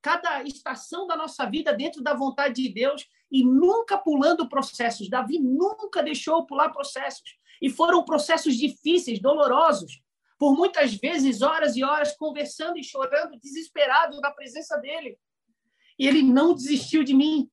cada 0.00 0.42
estação 0.44 1.06
da 1.06 1.14
nossa 1.14 1.44
vida 1.44 1.74
dentro 1.74 2.02
da 2.02 2.14
vontade 2.14 2.62
de 2.62 2.72
Deus 2.72 3.06
e 3.30 3.44
nunca 3.44 3.98
pulando 3.98 4.48
processos. 4.48 5.10
Davi 5.10 5.38
nunca 5.38 6.02
deixou 6.02 6.46
pular 6.46 6.70
processos. 6.70 7.38
E 7.60 7.68
foram 7.68 8.02
processos 8.02 8.56
difíceis, 8.56 9.20
dolorosos, 9.20 10.00
por 10.38 10.56
muitas 10.56 10.94
vezes 10.94 11.42
horas 11.42 11.76
e 11.76 11.84
horas 11.84 12.16
conversando 12.16 12.78
e 12.78 12.84
chorando, 12.84 13.38
desesperado 13.38 14.18
na 14.20 14.30
presença 14.30 14.78
dele 14.78 15.18
e 16.00 16.08
ele 16.08 16.22
não 16.22 16.54
desistiu 16.54 17.04
de 17.04 17.12
mim. 17.12 17.50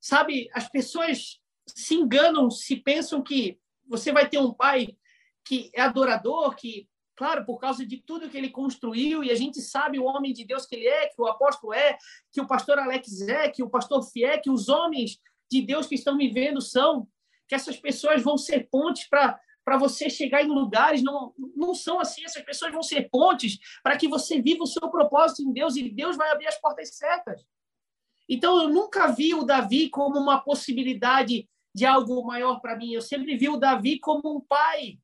Sabe, 0.00 0.48
as 0.54 0.66
pessoas 0.66 1.38
se 1.66 1.94
enganam 1.94 2.50
se 2.50 2.76
pensam 2.76 3.22
que 3.22 3.60
você 3.86 4.10
vai 4.10 4.26
ter 4.26 4.38
um 4.38 4.54
pai 4.54 4.96
que 5.44 5.70
é 5.74 5.82
adorador, 5.82 6.56
que, 6.56 6.88
claro, 7.14 7.44
por 7.44 7.58
causa 7.58 7.84
de 7.84 7.98
tudo 7.98 8.30
que 8.30 8.38
ele 8.38 8.48
construiu, 8.48 9.22
e 9.22 9.30
a 9.30 9.34
gente 9.34 9.60
sabe 9.60 9.98
o 9.98 10.04
homem 10.04 10.32
de 10.32 10.42
Deus 10.42 10.64
que 10.64 10.76
ele 10.76 10.86
é, 10.86 11.08
que 11.08 11.20
o 11.20 11.26
apóstolo 11.26 11.74
é, 11.74 11.98
que 12.32 12.40
o 12.40 12.46
pastor 12.46 12.78
Alex 12.78 13.20
é, 13.20 13.50
que 13.50 13.62
o 13.62 13.68
pastor 13.68 14.02
Fié, 14.10 14.38
que 14.38 14.50
os 14.50 14.70
homens 14.70 15.20
de 15.50 15.60
Deus 15.60 15.86
que 15.86 15.96
estão 15.96 16.16
me 16.16 16.30
vendo 16.30 16.62
são, 16.62 17.06
que 17.46 17.54
essas 17.54 17.76
pessoas 17.76 18.22
vão 18.22 18.38
ser 18.38 18.70
pontes 18.70 19.06
para 19.06 19.38
para 19.68 19.76
você 19.76 20.08
chegar 20.08 20.42
em 20.42 20.48
lugares, 20.48 21.02
não, 21.02 21.34
não 21.54 21.74
são 21.74 22.00
assim. 22.00 22.24
Essas 22.24 22.42
pessoas 22.42 22.72
vão 22.72 22.82
ser 22.82 23.10
pontes 23.10 23.58
para 23.82 23.98
que 23.98 24.08
você 24.08 24.40
viva 24.40 24.62
o 24.62 24.66
seu 24.66 24.88
propósito 24.88 25.42
em 25.42 25.52
Deus 25.52 25.76
e 25.76 25.90
Deus 25.90 26.16
vai 26.16 26.30
abrir 26.30 26.46
as 26.46 26.58
portas 26.58 26.96
certas. 26.96 27.44
Então, 28.26 28.62
eu 28.62 28.70
nunca 28.70 29.08
vi 29.08 29.34
o 29.34 29.44
Davi 29.44 29.90
como 29.90 30.18
uma 30.18 30.40
possibilidade 30.40 31.46
de 31.74 31.84
algo 31.84 32.24
maior 32.24 32.60
para 32.60 32.76
mim. 32.76 32.92
Eu 32.92 33.02
sempre 33.02 33.36
vi 33.36 33.50
o 33.50 33.58
Davi 33.58 34.00
como 34.00 34.38
um 34.38 34.40
pai. 34.40 34.98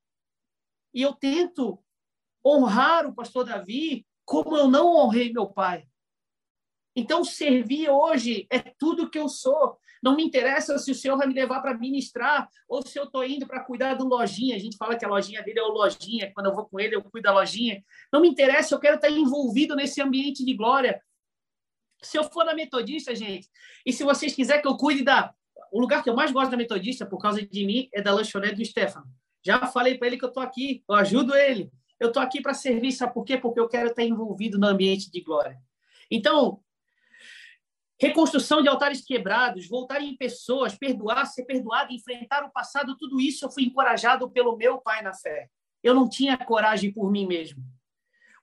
E 0.94 1.02
eu 1.02 1.12
tento 1.12 1.78
honrar 2.42 3.06
o 3.06 3.14
pastor 3.14 3.44
Davi 3.44 4.06
como 4.24 4.56
eu 4.56 4.66
não 4.66 4.96
honrei 4.96 5.30
meu 5.30 5.46
pai. 5.46 5.86
Então, 6.96 7.22
servir 7.22 7.90
hoje 7.90 8.46
é 8.48 8.60
tudo 8.60 9.10
que 9.10 9.18
eu 9.18 9.28
sou. 9.28 9.78
Não 10.04 10.14
me 10.14 10.22
interessa 10.22 10.76
se 10.76 10.90
o 10.90 10.94
Senhor 10.94 11.16
vai 11.16 11.26
me 11.26 11.32
levar 11.32 11.62
para 11.62 11.72
ministrar 11.78 12.46
ou 12.68 12.86
se 12.86 12.98
eu 12.98 13.04
estou 13.04 13.24
indo 13.24 13.46
para 13.46 13.64
cuidar 13.64 13.94
do 13.94 14.06
lojinha. 14.06 14.54
A 14.54 14.58
gente 14.58 14.76
fala 14.76 14.98
que 14.98 15.04
a 15.04 15.08
lojinha 15.08 15.42
dele 15.42 15.60
é 15.60 15.62
o 15.62 15.72
lojinha. 15.72 16.30
Quando 16.34 16.48
eu 16.48 16.54
vou 16.54 16.66
com 16.66 16.78
ele, 16.78 16.94
eu 16.94 17.02
cuido 17.02 17.22
da 17.22 17.32
lojinha. 17.32 17.82
Não 18.12 18.20
me 18.20 18.28
interessa, 18.28 18.74
eu 18.74 18.78
quero 18.78 18.96
estar 18.96 19.08
envolvido 19.08 19.74
nesse 19.74 20.02
ambiente 20.02 20.44
de 20.44 20.52
glória. 20.52 21.00
Se 22.02 22.18
eu 22.18 22.24
for 22.24 22.44
na 22.44 22.54
Metodista, 22.54 23.14
gente, 23.14 23.48
e 23.86 23.94
se 23.94 24.04
vocês 24.04 24.34
quiserem 24.34 24.60
que 24.60 24.68
eu 24.68 24.76
cuide 24.76 25.02
da. 25.02 25.32
O 25.72 25.80
lugar 25.80 26.02
que 26.02 26.10
eu 26.10 26.14
mais 26.14 26.30
gosto 26.30 26.50
da 26.50 26.56
Metodista, 26.58 27.06
por 27.06 27.16
causa 27.16 27.40
de 27.40 27.64
mim, 27.64 27.88
é 27.90 28.02
da 28.02 28.12
lanchonete 28.12 28.56
do 28.56 28.64
Stefano. 28.64 29.06
Já 29.42 29.66
falei 29.68 29.96
para 29.96 30.08
ele 30.08 30.18
que 30.18 30.24
eu 30.26 30.28
estou 30.28 30.42
aqui, 30.42 30.84
eu 30.86 30.96
ajudo 30.96 31.34
ele. 31.34 31.72
Eu 31.98 32.08
estou 32.08 32.22
aqui 32.22 32.42
para 32.42 32.52
servir, 32.52 32.92
sabe 32.92 33.14
por 33.14 33.24
quê? 33.24 33.38
Porque 33.38 33.58
eu 33.58 33.68
quero 33.68 33.88
estar 33.88 34.02
envolvido 34.02 34.58
no 34.58 34.66
ambiente 34.66 35.10
de 35.10 35.22
glória. 35.22 35.58
Então, 36.10 36.60
reconstrução 38.00 38.62
de 38.62 38.68
altares 38.68 39.04
quebrados, 39.04 39.68
voltar 39.68 40.02
em 40.02 40.16
pessoas, 40.16 40.76
perdoar, 40.76 41.26
ser 41.26 41.44
perdoado, 41.44 41.92
enfrentar 41.92 42.44
o 42.44 42.50
passado, 42.50 42.96
tudo 42.96 43.20
isso 43.20 43.44
eu 43.44 43.50
fui 43.50 43.64
encorajado 43.64 44.30
pelo 44.30 44.56
meu 44.56 44.78
pai 44.78 45.02
na 45.02 45.14
fé. 45.14 45.48
Eu 45.82 45.94
não 45.94 46.08
tinha 46.08 46.36
coragem 46.36 46.92
por 46.92 47.10
mim 47.10 47.26
mesmo. 47.26 47.62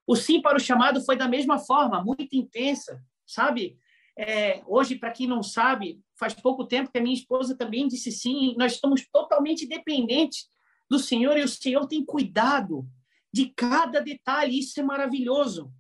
O 0.08 0.16
sim 0.16 0.42
para 0.42 0.58
o 0.58 0.60
chamado 0.60 1.04
foi 1.04 1.16
da 1.16 1.28
mesma 1.28 1.60
forma, 1.60 2.04
muito 2.04 2.36
intensa, 2.36 3.04
sabe? 3.26 3.78
É, 4.18 4.62
hoje, 4.68 4.96
para 4.96 5.12
quem 5.12 5.28
não 5.28 5.42
sabe, 5.42 6.02
faz 6.20 6.34
pouco 6.34 6.66
tempo 6.66 6.92
que 6.92 6.98
a 6.98 7.02
minha 7.02 7.16
esposa 7.16 7.58
também 7.58 7.88
disse 7.88 8.12
sim, 8.12 8.56
nós 8.58 8.74
estamos 8.74 9.08
totalmente 9.10 9.68
dependentes 9.68 10.50
do 10.90 11.00
Senhor 11.00 11.38
e 11.38 11.44
o 11.44 11.48
Senhor 11.48 11.88
tem 11.88 12.06
cuidado 12.06 12.86
de 13.34 13.48
cada 13.56 14.02
detalhe, 14.02 14.60
isso 14.60 14.80
é 14.80 14.84
maravilhoso. 14.84 15.72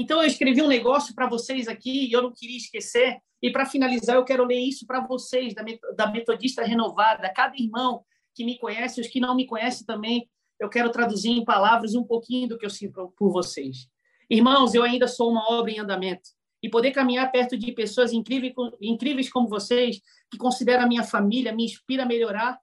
Então, 0.00 0.22
eu 0.22 0.26
escrevi 0.26 0.62
um 0.62 0.66
negócio 0.66 1.14
para 1.14 1.28
vocês 1.28 1.68
aqui 1.68 2.06
e 2.06 2.12
eu 2.12 2.22
não 2.22 2.32
queria 2.32 2.56
esquecer. 2.56 3.18
E 3.42 3.52
para 3.52 3.66
finalizar, 3.66 4.16
eu 4.16 4.24
quero 4.24 4.46
ler 4.46 4.58
isso 4.58 4.86
para 4.86 5.06
vocês, 5.06 5.52
da 5.94 6.10
Metodista 6.10 6.64
Renovada. 6.64 7.30
Cada 7.34 7.54
irmão 7.54 8.02
que 8.34 8.42
me 8.42 8.58
conhece, 8.58 8.98
os 8.98 9.08
que 9.08 9.20
não 9.20 9.36
me 9.36 9.46
conhecem 9.46 9.84
também, 9.84 10.26
eu 10.58 10.70
quero 10.70 10.90
traduzir 10.90 11.32
em 11.32 11.44
palavras 11.44 11.94
um 11.94 12.02
pouquinho 12.02 12.48
do 12.48 12.56
que 12.56 12.64
eu 12.64 12.70
sinto 12.70 13.12
por 13.14 13.30
vocês. 13.30 13.90
Irmãos, 14.30 14.74
eu 14.74 14.82
ainda 14.82 15.06
sou 15.06 15.30
uma 15.30 15.52
obra 15.52 15.70
em 15.70 15.78
andamento. 15.78 16.30
E 16.62 16.70
poder 16.70 16.92
caminhar 16.92 17.30
perto 17.30 17.58
de 17.58 17.70
pessoas 17.70 18.10
incríveis, 18.10 18.54
incríveis 18.80 19.30
como 19.30 19.48
vocês, 19.48 20.00
que 20.30 20.38
consideram 20.38 20.84
a 20.84 20.88
minha 20.88 21.04
família, 21.04 21.54
me 21.54 21.66
inspira 21.66 22.04
a 22.04 22.06
melhorar. 22.06 22.58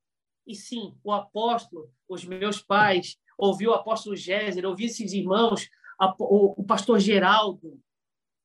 E 0.47 0.55
sim, 0.55 0.95
o 1.03 1.11
apóstolo, 1.11 1.87
os 2.09 2.25
meus 2.25 2.63
pais, 2.63 3.15
ouvir 3.37 3.67
o 3.67 3.73
apóstolo 3.75 4.15
Géser, 4.15 4.65
ouvir 4.65 4.85
esses 4.85 5.13
irmãos, 5.13 5.69
a, 5.99 6.13
o, 6.19 6.53
o, 6.57 6.63
pastor 6.63 6.99
Geraldo, 6.99 7.79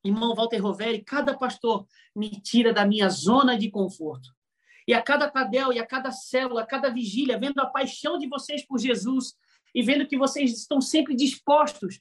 irmão 0.04 0.34
Walter 0.34 0.58
Roveri, 0.58 1.02
cada 1.02 1.36
pastor 1.36 1.86
me 2.14 2.30
tira 2.30 2.72
da 2.72 2.86
minha 2.86 3.08
zona 3.08 3.56
de 3.56 3.70
conforto. 3.70 4.30
E 4.86 4.94
a 4.94 5.02
cada 5.02 5.30
cadel, 5.30 5.72
e 5.72 5.78
a 5.78 5.86
cada 5.86 6.10
célula, 6.10 6.62
a 6.62 6.66
cada 6.66 6.90
vigília, 6.90 7.38
vendo 7.38 7.60
a 7.60 7.66
paixão 7.66 8.18
de 8.18 8.28
vocês 8.28 8.66
por 8.66 8.78
Jesus 8.78 9.34
e 9.74 9.82
vendo 9.82 10.06
que 10.06 10.18
vocês 10.18 10.52
estão 10.52 10.80
sempre 10.80 11.14
dispostos 11.14 12.00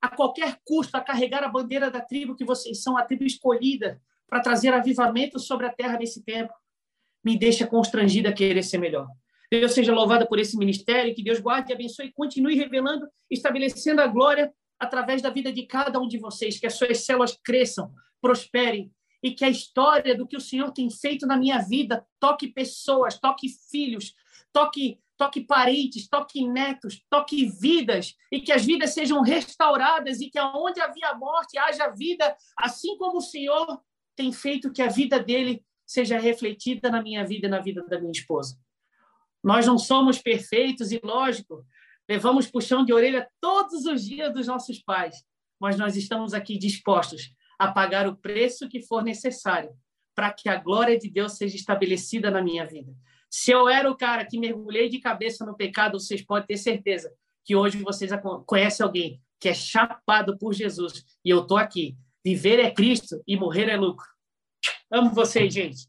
a 0.00 0.08
qualquer 0.08 0.58
custo 0.64 0.96
a 0.96 1.00
carregar 1.00 1.42
a 1.42 1.48
bandeira 1.48 1.90
da 1.90 2.00
tribo 2.00 2.36
que 2.36 2.44
vocês 2.44 2.82
são, 2.82 2.96
a 2.96 3.04
tribo 3.04 3.24
escolhida 3.24 4.00
para 4.28 4.40
trazer 4.40 4.72
avivamento 4.72 5.38
sobre 5.38 5.66
a 5.66 5.72
terra 5.72 5.98
nesse 5.98 6.22
tempo, 6.22 6.52
me 7.24 7.38
deixa 7.38 7.66
constrangida 7.66 8.28
a 8.28 8.32
querer 8.32 8.62
ser 8.62 8.78
melhor. 8.78 9.08
Deus 9.50 9.72
seja 9.72 9.94
louvado 9.94 10.26
por 10.26 10.38
esse 10.38 10.56
ministério, 10.56 11.14
que 11.14 11.22
Deus 11.22 11.40
guarde 11.40 11.72
abençoe 11.72 12.06
e 12.06 12.12
continue 12.12 12.54
revelando, 12.54 13.06
estabelecendo 13.30 14.00
a 14.00 14.06
glória 14.06 14.52
através 14.78 15.22
da 15.22 15.30
vida 15.30 15.52
de 15.52 15.64
cada 15.66 15.98
um 15.98 16.08
de 16.08 16.18
vocês, 16.18 16.58
que 16.58 16.66
as 16.66 16.74
suas 16.74 17.04
células 17.04 17.38
cresçam, 17.42 17.92
prosperem 18.20 18.92
e 19.22 19.30
que 19.32 19.44
a 19.44 19.48
história 19.48 20.16
do 20.16 20.26
que 20.26 20.36
o 20.36 20.40
Senhor 20.40 20.72
tem 20.72 20.90
feito 20.90 21.26
na 21.26 21.36
minha 21.36 21.58
vida 21.58 22.06
toque 22.20 22.48
pessoas, 22.48 23.18
toque 23.18 23.48
filhos, 23.70 24.14
toque 24.52 24.98
toque 25.16 25.40
parentes, 25.40 26.08
toque 26.08 26.46
netos, 26.46 27.04
toque 27.08 27.46
vidas 27.46 28.16
e 28.32 28.40
que 28.40 28.52
as 28.52 28.64
vidas 28.64 28.92
sejam 28.92 29.22
restauradas 29.22 30.20
e 30.20 30.28
que 30.28 30.38
aonde 30.38 30.80
havia 30.80 31.14
morte 31.14 31.56
haja 31.56 31.88
vida, 31.88 32.36
assim 32.58 32.96
como 32.98 33.18
o 33.18 33.22
Senhor 33.22 33.80
tem 34.16 34.32
feito 34.32 34.72
que 34.72 34.82
a 34.82 34.88
vida 34.88 35.18
dele 35.20 35.64
seja 35.86 36.18
refletida 36.18 36.90
na 36.90 37.02
minha 37.02 37.24
vida 37.24 37.46
e 37.46 37.50
na 37.50 37.60
vida 37.60 37.84
da 37.86 37.98
minha 37.98 38.12
esposa. 38.12 38.58
Nós 39.42 39.66
não 39.66 39.78
somos 39.78 40.18
perfeitos 40.18 40.90
e 40.90 41.00
lógico, 41.02 41.64
Levamos 42.08 42.50
puxão 42.50 42.84
de 42.84 42.92
orelha 42.92 43.28
todos 43.40 43.86
os 43.86 44.04
dias 44.04 44.32
dos 44.32 44.46
nossos 44.46 44.78
pais, 44.78 45.24
mas 45.60 45.78
nós 45.78 45.96
estamos 45.96 46.34
aqui 46.34 46.58
dispostos 46.58 47.32
a 47.58 47.70
pagar 47.72 48.06
o 48.06 48.16
preço 48.16 48.68
que 48.68 48.82
for 48.82 49.02
necessário 49.02 49.70
para 50.14 50.32
que 50.32 50.48
a 50.48 50.56
glória 50.56 50.98
de 50.98 51.10
Deus 51.10 51.32
seja 51.32 51.56
estabelecida 51.56 52.30
na 52.30 52.42
minha 52.42 52.66
vida. 52.66 52.94
Se 53.30 53.50
eu 53.50 53.68
era 53.68 53.90
o 53.90 53.96
cara 53.96 54.24
que 54.24 54.38
mergulhei 54.38 54.88
de 54.88 55.00
cabeça 55.00 55.44
no 55.44 55.56
pecado, 55.56 55.98
vocês 55.98 56.22
podem 56.22 56.46
ter 56.46 56.56
certeza 56.56 57.12
que 57.44 57.56
hoje 57.56 57.78
vocês 57.78 58.10
conhecem 58.46 58.84
alguém 58.84 59.20
que 59.40 59.48
é 59.48 59.54
chapado 59.54 60.38
por 60.38 60.52
Jesus 60.52 61.04
e 61.24 61.30
eu 61.30 61.42
estou 61.42 61.56
aqui. 61.56 61.96
Viver 62.24 62.58
é 62.58 62.70
Cristo 62.70 63.22
e 63.26 63.36
morrer 63.36 63.68
é 63.68 63.76
lucro. 63.76 64.06
Amo 64.90 65.10
vocês, 65.10 65.52
gente. 65.52 65.88